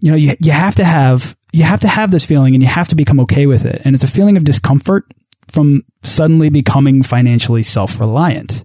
you 0.00 0.10
know 0.10 0.16
you 0.16 0.34
you 0.40 0.52
have 0.52 0.74
to 0.76 0.84
have 0.84 1.36
you 1.52 1.64
have 1.64 1.80
to 1.80 1.88
have 1.88 2.10
this 2.10 2.24
feeling 2.24 2.54
and 2.54 2.62
you 2.62 2.68
have 2.68 2.88
to 2.88 2.94
become 2.94 3.20
okay 3.20 3.46
with 3.46 3.64
it, 3.66 3.82
and 3.84 3.94
it's 3.94 4.04
a 4.04 4.08
feeling 4.08 4.36
of 4.36 4.44
discomfort 4.44 5.04
from 5.48 5.84
suddenly 6.02 6.48
becoming 6.48 7.02
financially 7.02 7.62
self 7.62 8.00
reliant. 8.00 8.64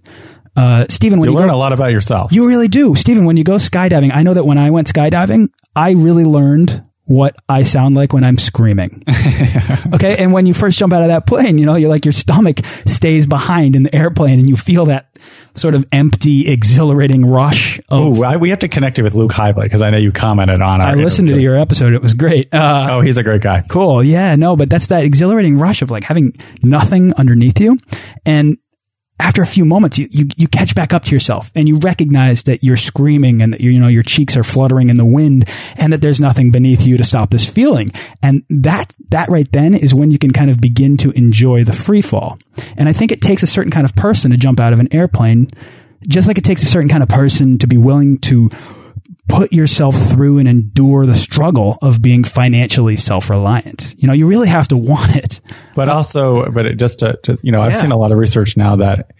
Uh, 0.56 0.86
Stephen, 0.88 1.20
when 1.20 1.28
you, 1.28 1.34
you 1.34 1.38
learn 1.38 1.50
go, 1.50 1.56
a 1.56 1.58
lot 1.58 1.72
about 1.72 1.92
yourself. 1.92 2.32
You 2.32 2.46
really 2.46 2.68
do. 2.68 2.94
Stephen, 2.94 3.24
when 3.24 3.36
you 3.36 3.44
go 3.44 3.56
skydiving, 3.56 4.14
I 4.14 4.22
know 4.22 4.34
that 4.34 4.44
when 4.44 4.58
I 4.58 4.70
went 4.70 4.92
skydiving, 4.92 5.48
I 5.74 5.92
really 5.92 6.24
learned 6.24 6.82
what 7.10 7.34
I 7.48 7.64
sound 7.64 7.96
like 7.96 8.12
when 8.12 8.22
I'm 8.22 8.38
screaming. 8.38 9.02
okay. 9.94 10.16
And 10.16 10.32
when 10.32 10.46
you 10.46 10.54
first 10.54 10.78
jump 10.78 10.92
out 10.92 11.02
of 11.02 11.08
that 11.08 11.26
plane, 11.26 11.58
you 11.58 11.66
know, 11.66 11.74
you're 11.74 11.90
like 11.90 12.04
your 12.04 12.12
stomach 12.12 12.60
stays 12.86 13.26
behind 13.26 13.74
in 13.74 13.82
the 13.82 13.92
airplane 13.92 14.38
and 14.38 14.48
you 14.48 14.54
feel 14.54 14.86
that 14.86 15.10
sort 15.56 15.74
of 15.74 15.84
empty, 15.90 16.48
exhilarating 16.48 17.26
rush. 17.26 17.80
Oh, 17.90 18.38
we 18.38 18.50
have 18.50 18.60
to 18.60 18.68
connect 18.68 19.00
it 19.00 19.02
with 19.02 19.14
Luke 19.14 19.32
Hively 19.32 19.66
because 19.66 19.82
I 19.82 19.90
know 19.90 19.98
you 19.98 20.12
commented 20.12 20.60
on. 20.60 20.80
I 20.80 20.94
listened 20.94 21.28
interview. 21.28 21.40
to 21.40 21.42
your 21.42 21.58
episode; 21.58 21.94
it 21.94 22.02
was 22.02 22.14
great. 22.14 22.54
Uh, 22.54 22.88
oh, 22.92 23.00
he's 23.00 23.16
a 23.16 23.24
great 23.24 23.42
guy. 23.42 23.64
Cool. 23.68 24.04
Yeah. 24.04 24.36
No, 24.36 24.54
but 24.54 24.70
that's 24.70 24.86
that 24.86 25.04
exhilarating 25.04 25.58
rush 25.58 25.82
of 25.82 25.90
like 25.90 26.04
having 26.04 26.36
nothing 26.62 27.12
underneath 27.14 27.58
you, 27.58 27.76
and 28.24 28.58
after 29.20 29.42
a 29.42 29.46
few 29.46 29.64
moments, 29.64 29.98
you, 29.98 30.08
you, 30.10 30.28
you 30.36 30.48
catch 30.48 30.74
back 30.74 30.92
up 30.92 31.04
to 31.04 31.10
yourself 31.12 31.52
and 31.54 31.68
you 31.68 31.78
recognize 31.78 32.44
that 32.44 32.64
you're 32.64 32.76
screaming 32.76 33.42
and 33.42 33.52
that 33.52 33.60
you 33.60 33.78
know, 33.78 33.88
your 33.88 34.02
cheeks 34.02 34.36
are 34.36 34.42
fluttering 34.42 34.88
in 34.88 34.96
the 34.96 35.04
wind 35.04 35.48
and 35.76 35.92
that 35.92 36.00
there's 36.00 36.20
nothing 36.20 36.50
beneath 36.50 36.86
you 36.86 36.96
to 36.96 37.04
stop 37.04 37.30
this 37.30 37.44
feeling. 37.44 37.92
And 38.22 38.44
that, 38.48 38.94
that 39.10 39.28
right 39.28 39.50
then 39.52 39.74
is 39.74 39.94
when 39.94 40.10
you 40.10 40.18
can 40.18 40.32
kind 40.32 40.50
of 40.50 40.60
begin 40.60 40.96
to 40.98 41.10
enjoy 41.12 41.64
the 41.64 41.72
free 41.72 42.00
fall. 42.00 42.38
And 42.76 42.88
I 42.88 42.92
think 42.92 43.12
it 43.12 43.20
takes 43.20 43.42
a 43.42 43.46
certain 43.46 43.70
kind 43.70 43.84
of 43.84 43.94
person 43.94 44.30
to 44.30 44.36
jump 44.36 44.58
out 44.58 44.72
of 44.72 44.80
an 44.80 44.88
airplane, 44.92 45.48
just 46.08 46.26
like 46.26 46.38
it 46.38 46.44
takes 46.44 46.62
a 46.62 46.66
certain 46.66 46.88
kind 46.88 47.02
of 47.02 47.08
person 47.08 47.58
to 47.58 47.66
be 47.66 47.76
willing 47.76 48.18
to 48.20 48.48
put 49.30 49.52
yourself 49.52 49.94
through 50.10 50.38
and 50.38 50.48
endure 50.48 51.06
the 51.06 51.14
struggle 51.14 51.78
of 51.82 52.02
being 52.02 52.24
financially 52.24 52.96
self-reliant. 52.96 53.94
You 53.96 54.06
know, 54.06 54.12
you 54.12 54.26
really 54.26 54.48
have 54.48 54.68
to 54.68 54.76
want 54.76 55.16
it. 55.16 55.40
But 55.74 55.88
uh, 55.88 55.94
also, 55.94 56.50
but 56.50 56.76
just 56.76 56.98
to, 57.00 57.18
to, 57.22 57.38
you 57.42 57.52
know, 57.52 57.60
I've 57.60 57.76
seen 57.76 57.92
a 57.92 57.96
lot 57.96 58.12
of 58.12 58.18
research 58.18 58.56
now 58.56 58.76
that 58.76 59.12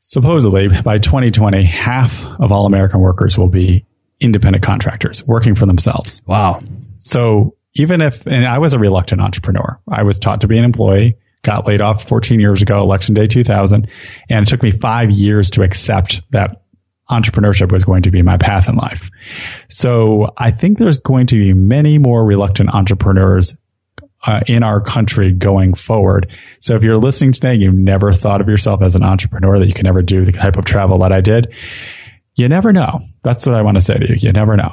supposedly 0.00 0.68
by 0.82 0.98
2020, 0.98 1.64
half 1.64 2.24
of 2.40 2.52
all 2.52 2.66
American 2.66 3.00
workers 3.00 3.36
will 3.36 3.48
be 3.48 3.84
independent 4.20 4.64
contractors 4.64 5.26
working 5.26 5.54
for 5.54 5.66
themselves. 5.66 6.22
Wow. 6.26 6.60
So 6.98 7.56
even 7.74 8.00
if, 8.00 8.26
and 8.26 8.46
I 8.46 8.58
was 8.58 8.74
a 8.74 8.78
reluctant 8.78 9.20
entrepreneur, 9.20 9.80
I 9.88 10.02
was 10.02 10.18
taught 10.18 10.40
to 10.42 10.48
be 10.48 10.58
an 10.58 10.64
employee, 10.64 11.16
got 11.42 11.66
laid 11.66 11.80
off 11.80 12.08
14 12.08 12.40
years 12.40 12.62
ago, 12.62 12.80
election 12.80 13.14
day 13.14 13.26
2000. 13.26 13.88
And 14.28 14.46
it 14.46 14.48
took 14.48 14.62
me 14.62 14.70
five 14.70 15.10
years 15.10 15.50
to 15.52 15.62
accept 15.62 16.22
that 16.30 16.62
entrepreneurship 17.10 17.72
was 17.72 17.84
going 17.84 18.02
to 18.02 18.10
be 18.10 18.22
my 18.22 18.36
path 18.36 18.68
in 18.68 18.76
life. 18.76 19.10
So 19.68 20.32
I 20.36 20.50
think 20.50 20.78
there's 20.78 21.00
going 21.00 21.26
to 21.28 21.36
be 21.36 21.54
many 21.54 21.98
more 21.98 22.24
reluctant 22.24 22.74
entrepreneurs 22.74 23.56
uh, 24.26 24.40
in 24.46 24.62
our 24.62 24.80
country 24.80 25.32
going 25.32 25.74
forward. 25.74 26.30
So 26.60 26.74
if 26.74 26.82
you're 26.82 26.96
listening 26.96 27.32
today, 27.32 27.54
you 27.54 27.72
never 27.72 28.12
thought 28.12 28.40
of 28.40 28.48
yourself 28.48 28.82
as 28.82 28.96
an 28.96 29.02
entrepreneur 29.02 29.58
that 29.58 29.68
you 29.68 29.74
can 29.74 29.84
never 29.84 30.02
do 30.02 30.24
the 30.24 30.32
type 30.32 30.56
of 30.56 30.64
travel 30.64 30.98
that 30.98 31.12
I 31.12 31.20
did. 31.20 31.54
You 32.34 32.48
never 32.48 32.72
know. 32.72 33.00
That's 33.22 33.46
what 33.46 33.54
I 33.54 33.62
want 33.62 33.76
to 33.76 33.82
say 33.82 33.94
to 33.94 34.08
you. 34.08 34.16
You 34.18 34.32
never 34.32 34.56
know. 34.56 34.70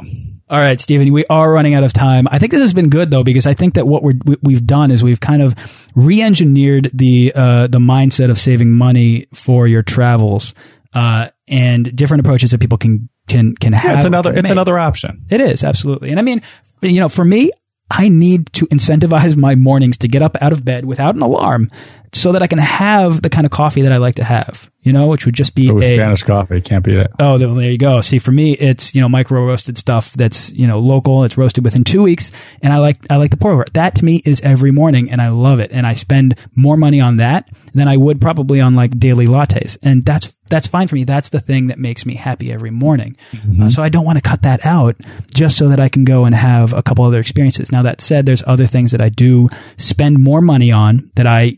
All 0.47 0.59
right, 0.59 0.79
Stephen, 0.79 1.11
we 1.11 1.25
are 1.25 1.51
running 1.51 1.73
out 1.73 1.83
of 1.83 1.91
time. 1.91 2.27
I 2.29 2.37
think 2.37 2.51
this 2.51 2.61
has 2.61 2.73
been 2.73 2.89
good 2.89 3.09
though, 3.09 3.23
because 3.23 3.47
I 3.47 3.55
think 3.55 3.75
that 3.75 3.87
what 3.87 4.03
we're, 4.03 4.19
we've 4.43 4.65
done 4.65 4.91
is 4.91 5.03
we've 5.03 5.19
kind 5.19 5.41
of 5.41 5.55
re-engineered 5.95 6.91
the, 6.93 7.31
uh, 7.33 7.67
the 7.67 7.79
mindset 7.79 8.29
of 8.29 8.37
saving 8.37 8.71
money 8.71 9.25
for 9.33 9.67
your 9.67 9.81
travels 9.81 10.53
uh, 10.95 11.29
and 11.47 11.95
different 11.95 12.21
approaches 12.21 12.51
that 12.51 12.59
people 12.59 12.77
can 12.77 13.09
can 13.27 13.53
can 13.55 13.73
have. 13.73 13.91
Yeah, 13.91 13.97
it's 13.97 14.05
another 14.05 14.31
it's 14.31 14.43
make. 14.43 14.51
another 14.51 14.79
option. 14.79 15.25
It 15.29 15.41
is 15.41 15.63
absolutely, 15.63 16.09
and 16.09 16.19
I 16.19 16.23
mean, 16.23 16.41
you 16.81 16.99
know, 16.99 17.09
for 17.09 17.25
me, 17.25 17.51
I 17.91 18.09
need 18.09 18.51
to 18.53 18.65
incentivize 18.67 19.35
my 19.37 19.55
mornings 19.55 19.97
to 19.99 20.07
get 20.07 20.21
up 20.21 20.37
out 20.41 20.53
of 20.53 20.65
bed 20.65 20.85
without 20.85 21.15
an 21.15 21.21
alarm 21.21 21.69
so 22.15 22.31
that 22.31 22.41
I 22.41 22.47
can 22.47 22.59
have 22.59 23.21
the 23.21 23.29
kind 23.29 23.45
of 23.45 23.51
coffee 23.51 23.81
that 23.81 23.91
I 23.91 23.97
like 23.97 24.15
to 24.15 24.23
have, 24.23 24.71
you 24.81 24.93
know, 24.93 25.07
which 25.07 25.25
would 25.25 25.35
just 25.35 25.53
be 25.53 25.69
a 25.69 25.83
Spanish 25.83 26.23
coffee. 26.23 26.61
Can't 26.61 26.83
be 26.83 26.95
it. 26.95 27.11
Oh, 27.19 27.37
there 27.37 27.69
you 27.69 27.77
go. 27.77 27.99
See, 27.99 28.19
for 28.19 28.31
me, 28.31 28.53
it's, 28.53 28.95
you 28.95 29.01
know, 29.01 29.09
micro 29.09 29.45
roasted 29.45 29.77
stuff 29.77 30.13
that's, 30.13 30.49
you 30.53 30.65
know, 30.65 30.79
local. 30.79 31.25
It's 31.25 31.37
roasted 31.37 31.65
within 31.65 31.83
two 31.83 32.03
weeks. 32.03 32.31
And 32.61 32.71
I 32.71 32.77
like, 32.77 33.05
I 33.09 33.17
like 33.17 33.31
the 33.31 33.37
pour 33.37 33.51
over. 33.51 33.65
That 33.73 33.95
to 33.95 34.05
me 34.05 34.21
is 34.23 34.39
every 34.41 34.71
morning 34.71 35.11
and 35.11 35.21
I 35.21 35.27
love 35.27 35.59
it. 35.59 35.71
And 35.73 35.85
I 35.85 35.93
spend 35.93 36.39
more 36.55 36.77
money 36.77 37.01
on 37.01 37.17
that 37.17 37.49
than 37.73 37.89
I 37.89 37.97
would 37.97 38.21
probably 38.21 38.61
on 38.61 38.75
like 38.75 38.97
daily 38.97 39.27
lattes. 39.27 39.77
And 39.83 40.05
that's, 40.05 40.39
that's 40.47 40.67
fine 40.67 40.87
for 40.87 40.95
me. 40.95 41.03
That's 41.03 41.31
the 41.31 41.41
thing 41.41 41.67
that 41.67 41.79
makes 41.79 42.05
me 42.05 42.15
happy 42.15 42.53
every 42.53 42.71
morning. 42.71 43.17
Mm 43.33 43.39
-hmm. 43.39 43.63
uh, 43.63 43.69
so 43.69 43.83
I 43.83 43.89
don't 43.89 44.05
want 44.05 44.23
to 44.23 44.29
cut 44.29 44.43
that 44.43 44.65
out 44.65 44.95
just 45.33 45.57
so 45.57 45.67
that 45.67 45.79
I 45.79 45.89
can 45.89 46.05
go 46.05 46.23
and 46.25 46.35
have 46.35 46.77
a 46.77 46.81
couple 46.81 47.03
other 47.03 47.19
experiences. 47.19 47.71
Now 47.71 47.83
that 47.83 48.01
said, 48.01 48.25
there's 48.25 48.43
other 48.47 48.67
things 48.67 48.91
that 48.91 49.01
I 49.01 49.09
do 49.09 49.49
spend 49.77 50.17
more 50.19 50.41
money 50.41 50.71
on 50.71 51.11
that 51.15 51.25
I 51.25 51.57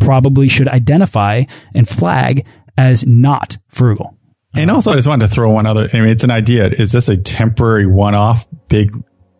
probably 0.00 0.48
should 0.48 0.68
identify 0.68 1.44
and 1.74 1.88
flag 1.88 2.46
as 2.76 3.06
not 3.06 3.58
frugal. 3.68 4.16
And 4.54 4.70
also, 4.70 4.90
I 4.90 4.94
just 4.96 5.06
wanted 5.06 5.28
to 5.28 5.34
throw 5.34 5.52
one 5.52 5.66
other. 5.66 5.88
I 5.92 6.00
mean, 6.00 6.08
it's 6.08 6.24
an 6.24 6.32
idea. 6.32 6.68
Is 6.68 6.90
this 6.90 7.08
a 7.08 7.16
temporary 7.16 7.86
one-off 7.86 8.48
big 8.68 8.92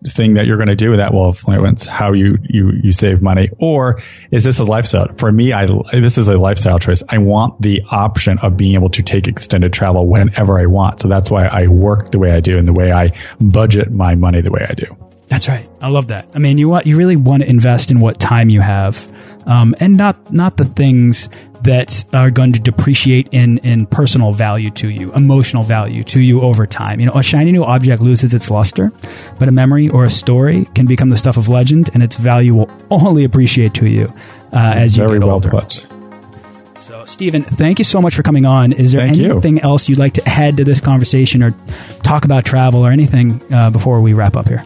thing 0.07 0.35
that 0.35 0.47
you're 0.47 0.57
going 0.57 0.69
to 0.69 0.77
do 0.77 0.91
with 0.91 0.99
that 0.99 1.13
will 1.13 1.29
influence 1.29 1.85
how 1.87 2.13
you 2.13 2.39
you 2.49 2.73
you 2.83 2.93
save 2.93 3.21
money, 3.21 3.51
or 3.59 4.01
is 4.31 4.45
this 4.45 4.59
a 4.59 4.65
lifestyle? 4.65 5.13
For 5.17 5.31
me, 5.33 5.53
I 5.53 5.67
this 5.93 6.17
is 6.17 6.29
a 6.29 6.39
lifestyle 6.39 6.79
choice. 6.79 7.03
I 7.09 7.19
want 7.19 7.61
the 7.61 7.83
option 7.91 8.39
of 8.39 8.57
being 8.57 8.75
able 8.75 8.91
to 8.91 9.03
take 9.03 9.27
extended 9.27 9.73
travel 9.73 10.07
whenever 10.07 10.59
I 10.59 10.67
want. 10.67 11.01
So 11.01 11.09
that's 11.09 11.31
why 11.31 11.47
I 11.47 11.67
work 11.67 12.11
the 12.11 12.19
way 12.19 12.31
I 12.31 12.41
do 12.41 12.57
and 12.57 12.69
the 12.69 12.73
way 12.73 12.93
I 12.93 13.13
budget 13.41 13.91
my 13.91 14.15
money 14.15 14.41
the 14.41 14.53
way 14.53 14.65
I 14.69 14.75
do. 14.75 15.10
That's 15.31 15.49
right. 15.49 15.69
I 15.81 15.89
love 15.89 16.09
that. 16.09 16.29
I 16.35 16.41
mean, 16.41 16.59
you 16.59 16.69
want 16.69 16.87
you 16.87 16.97
really 16.97 17.17
want 17.17 17.43
to 17.45 17.49
invest 17.49 17.91
in 17.91 18.01
what 18.01 18.19
time 18.19 18.51
you 18.51 18.61
have 18.61 19.11
um, 19.47 19.75
and 19.81 19.97
not 19.97 20.33
not 20.33 20.57
the 20.57 20.65
things 20.65 21.29
that 21.63 22.05
are 22.13 22.31
going 22.31 22.53
to 22.53 22.59
depreciate 22.59 23.29
in 23.33 23.59
in 23.59 23.87
personal 23.87 24.33
value 24.33 24.71
to 24.71 24.89
you, 24.89 25.13
emotional 25.13 25.63
value 25.63 26.03
to 26.05 26.21
you 26.21 26.41
over 26.41 26.67
time. 26.67 27.01
You 27.01 27.07
know, 27.07 27.13
a 27.13 27.23
shiny 27.23 27.53
new 27.53 27.65
object 27.65 28.03
loses 28.03 28.35
its 28.35 28.51
luster, 28.51 28.93
but 29.39 29.49
a 29.49 29.53
memory 29.53 29.89
or 29.89 30.05
a 30.05 30.11
story 30.11 30.67
can 30.75 30.87
become 30.87 31.11
the 31.11 31.17
stuff 31.17 31.37
of 31.37 31.49
legend, 31.49 31.91
and 31.95 32.03
its 32.03 32.17
value 32.17 32.55
will 32.55 32.71
only 32.91 33.25
appreciate 33.25 33.75
to 33.75 33.87
you 33.87 34.13
uh, 34.53 34.73
as 34.75 34.97
you 34.97 35.05
Very 35.05 35.21
get 35.21 35.27
well 35.27 35.35
older. 35.35 35.51
Put. 35.51 35.87
So, 36.75 37.05
Stephen, 37.05 37.43
thank 37.43 37.79
you 37.79 37.85
so 37.85 38.01
much 38.01 38.15
for 38.15 38.23
coming 38.23 38.47
on. 38.47 38.73
Is 38.73 38.93
there 38.93 39.07
thank 39.07 39.21
anything 39.21 39.57
you. 39.57 39.63
else 39.63 39.89
you'd 39.89 39.99
like 39.99 40.15
to 40.15 40.27
add 40.27 40.57
to 40.57 40.65
this 40.65 40.81
conversation 40.81 41.43
or 41.43 41.55
talk 42.03 42.25
about 42.25 42.47
travel 42.47 42.85
or 42.85 42.91
anything 42.91 43.43
uh, 43.53 43.69
before 43.69 44.01
we 44.01 44.15
wrap 44.15 44.35
up 44.35 44.49
here? 44.49 44.65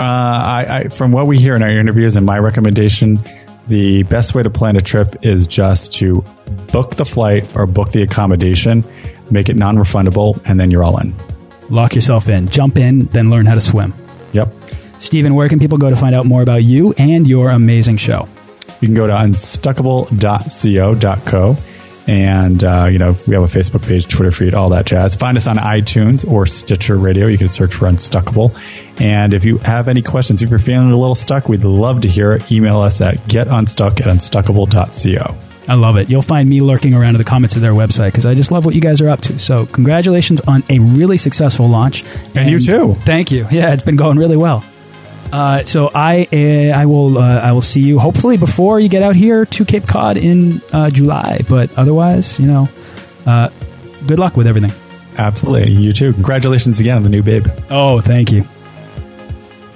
Uh, 0.00 0.02
I, 0.02 0.66
I, 0.68 0.88
from 0.88 1.12
what 1.12 1.26
we 1.26 1.38
hear 1.38 1.54
in 1.54 1.62
our 1.62 1.68
interviews 1.68 2.16
and 2.16 2.24
my 2.24 2.38
recommendation, 2.38 3.20
the 3.68 4.04
best 4.04 4.34
way 4.34 4.42
to 4.42 4.48
plan 4.48 4.76
a 4.76 4.80
trip 4.80 5.16
is 5.22 5.46
just 5.46 5.92
to 5.94 6.24
book 6.72 6.96
the 6.96 7.04
flight 7.04 7.44
or 7.54 7.66
book 7.66 7.92
the 7.92 8.00
accommodation, 8.02 8.82
make 9.30 9.50
it 9.50 9.56
non 9.56 9.76
refundable, 9.76 10.40
and 10.46 10.58
then 10.58 10.70
you're 10.70 10.82
all 10.82 10.98
in. 10.98 11.14
Lock 11.68 11.94
yourself 11.94 12.30
in, 12.30 12.48
jump 12.48 12.78
in, 12.78 13.00
then 13.08 13.28
learn 13.28 13.44
how 13.44 13.52
to 13.54 13.60
swim. 13.60 13.92
Yep. 14.32 14.48
Stephen, 15.00 15.34
where 15.34 15.50
can 15.50 15.58
people 15.58 15.76
go 15.76 15.90
to 15.90 15.96
find 15.96 16.14
out 16.14 16.24
more 16.24 16.40
about 16.40 16.64
you 16.64 16.94
and 16.96 17.28
your 17.28 17.50
amazing 17.50 17.98
show? 17.98 18.26
You 18.80 18.88
can 18.88 18.94
go 18.94 19.06
to 19.06 19.12
unstuckable.co.co 19.12 21.56
and, 22.10 22.64
uh, 22.64 22.88
you 22.90 22.98
know, 22.98 23.16
we 23.28 23.34
have 23.36 23.44
a 23.44 23.58
Facebook 23.58 23.86
page, 23.86 24.08
Twitter 24.08 24.32
feed, 24.32 24.52
all 24.52 24.70
that 24.70 24.84
jazz. 24.84 25.14
Find 25.14 25.36
us 25.36 25.46
on 25.46 25.54
iTunes 25.58 26.28
or 26.28 26.44
Stitcher 26.44 26.96
Radio. 26.96 27.28
You 27.28 27.38
can 27.38 27.46
search 27.46 27.72
for 27.72 27.86
Unstuckable. 27.86 28.52
And 29.00 29.32
if 29.32 29.44
you 29.44 29.58
have 29.58 29.86
any 29.86 30.02
questions, 30.02 30.42
if 30.42 30.50
you're 30.50 30.58
feeling 30.58 30.90
a 30.90 30.96
little 30.96 31.14
stuck, 31.14 31.48
we'd 31.48 31.62
love 31.62 32.00
to 32.00 32.08
hear 32.08 32.32
it. 32.32 32.50
Email 32.50 32.80
us 32.80 33.00
at 33.00 33.18
getunstuck 33.28 34.00
at 34.00 34.08
unstuckable.co. 34.08 35.36
I 35.68 35.74
love 35.74 35.98
it. 35.98 36.10
You'll 36.10 36.20
find 36.20 36.48
me 36.48 36.60
lurking 36.60 36.94
around 36.94 37.14
in 37.14 37.18
the 37.18 37.24
comments 37.24 37.54
of 37.54 37.62
their 37.62 37.74
website 37.74 38.08
because 38.08 38.26
I 38.26 38.34
just 38.34 38.50
love 38.50 38.64
what 38.64 38.74
you 38.74 38.80
guys 38.80 39.00
are 39.00 39.08
up 39.08 39.20
to. 39.20 39.38
So, 39.38 39.66
congratulations 39.66 40.40
on 40.40 40.64
a 40.68 40.80
really 40.80 41.16
successful 41.16 41.68
launch. 41.68 42.02
And, 42.34 42.38
and 42.38 42.50
you 42.50 42.58
too. 42.58 42.94
Thank 43.04 43.30
you. 43.30 43.46
Yeah, 43.52 43.72
it's 43.72 43.84
been 43.84 43.94
going 43.94 44.18
really 44.18 44.36
well. 44.36 44.64
Uh, 45.32 45.62
so 45.64 45.90
I 45.94 46.26
uh, 46.32 46.76
I 46.76 46.86
will 46.86 47.18
uh, 47.18 47.40
I 47.40 47.52
will 47.52 47.60
see 47.60 47.80
you 47.80 47.98
hopefully 47.98 48.36
before 48.36 48.80
you 48.80 48.88
get 48.88 49.02
out 49.02 49.14
here 49.16 49.46
to 49.46 49.64
Cape 49.64 49.86
Cod 49.86 50.16
in 50.16 50.60
uh, 50.72 50.90
July. 50.90 51.40
But 51.48 51.76
otherwise, 51.78 52.38
you 52.40 52.46
know, 52.46 52.68
uh, 53.26 53.50
good 54.06 54.18
luck 54.18 54.36
with 54.36 54.46
everything. 54.46 54.72
Absolutely. 55.16 55.72
You 55.72 55.92
too. 55.92 56.12
Congratulations 56.12 56.80
again 56.80 56.96
on 56.96 57.02
the 57.02 57.08
new 57.10 57.22
babe. 57.22 57.46
Oh, 57.70 58.00
thank 58.00 58.32
you. 58.32 58.44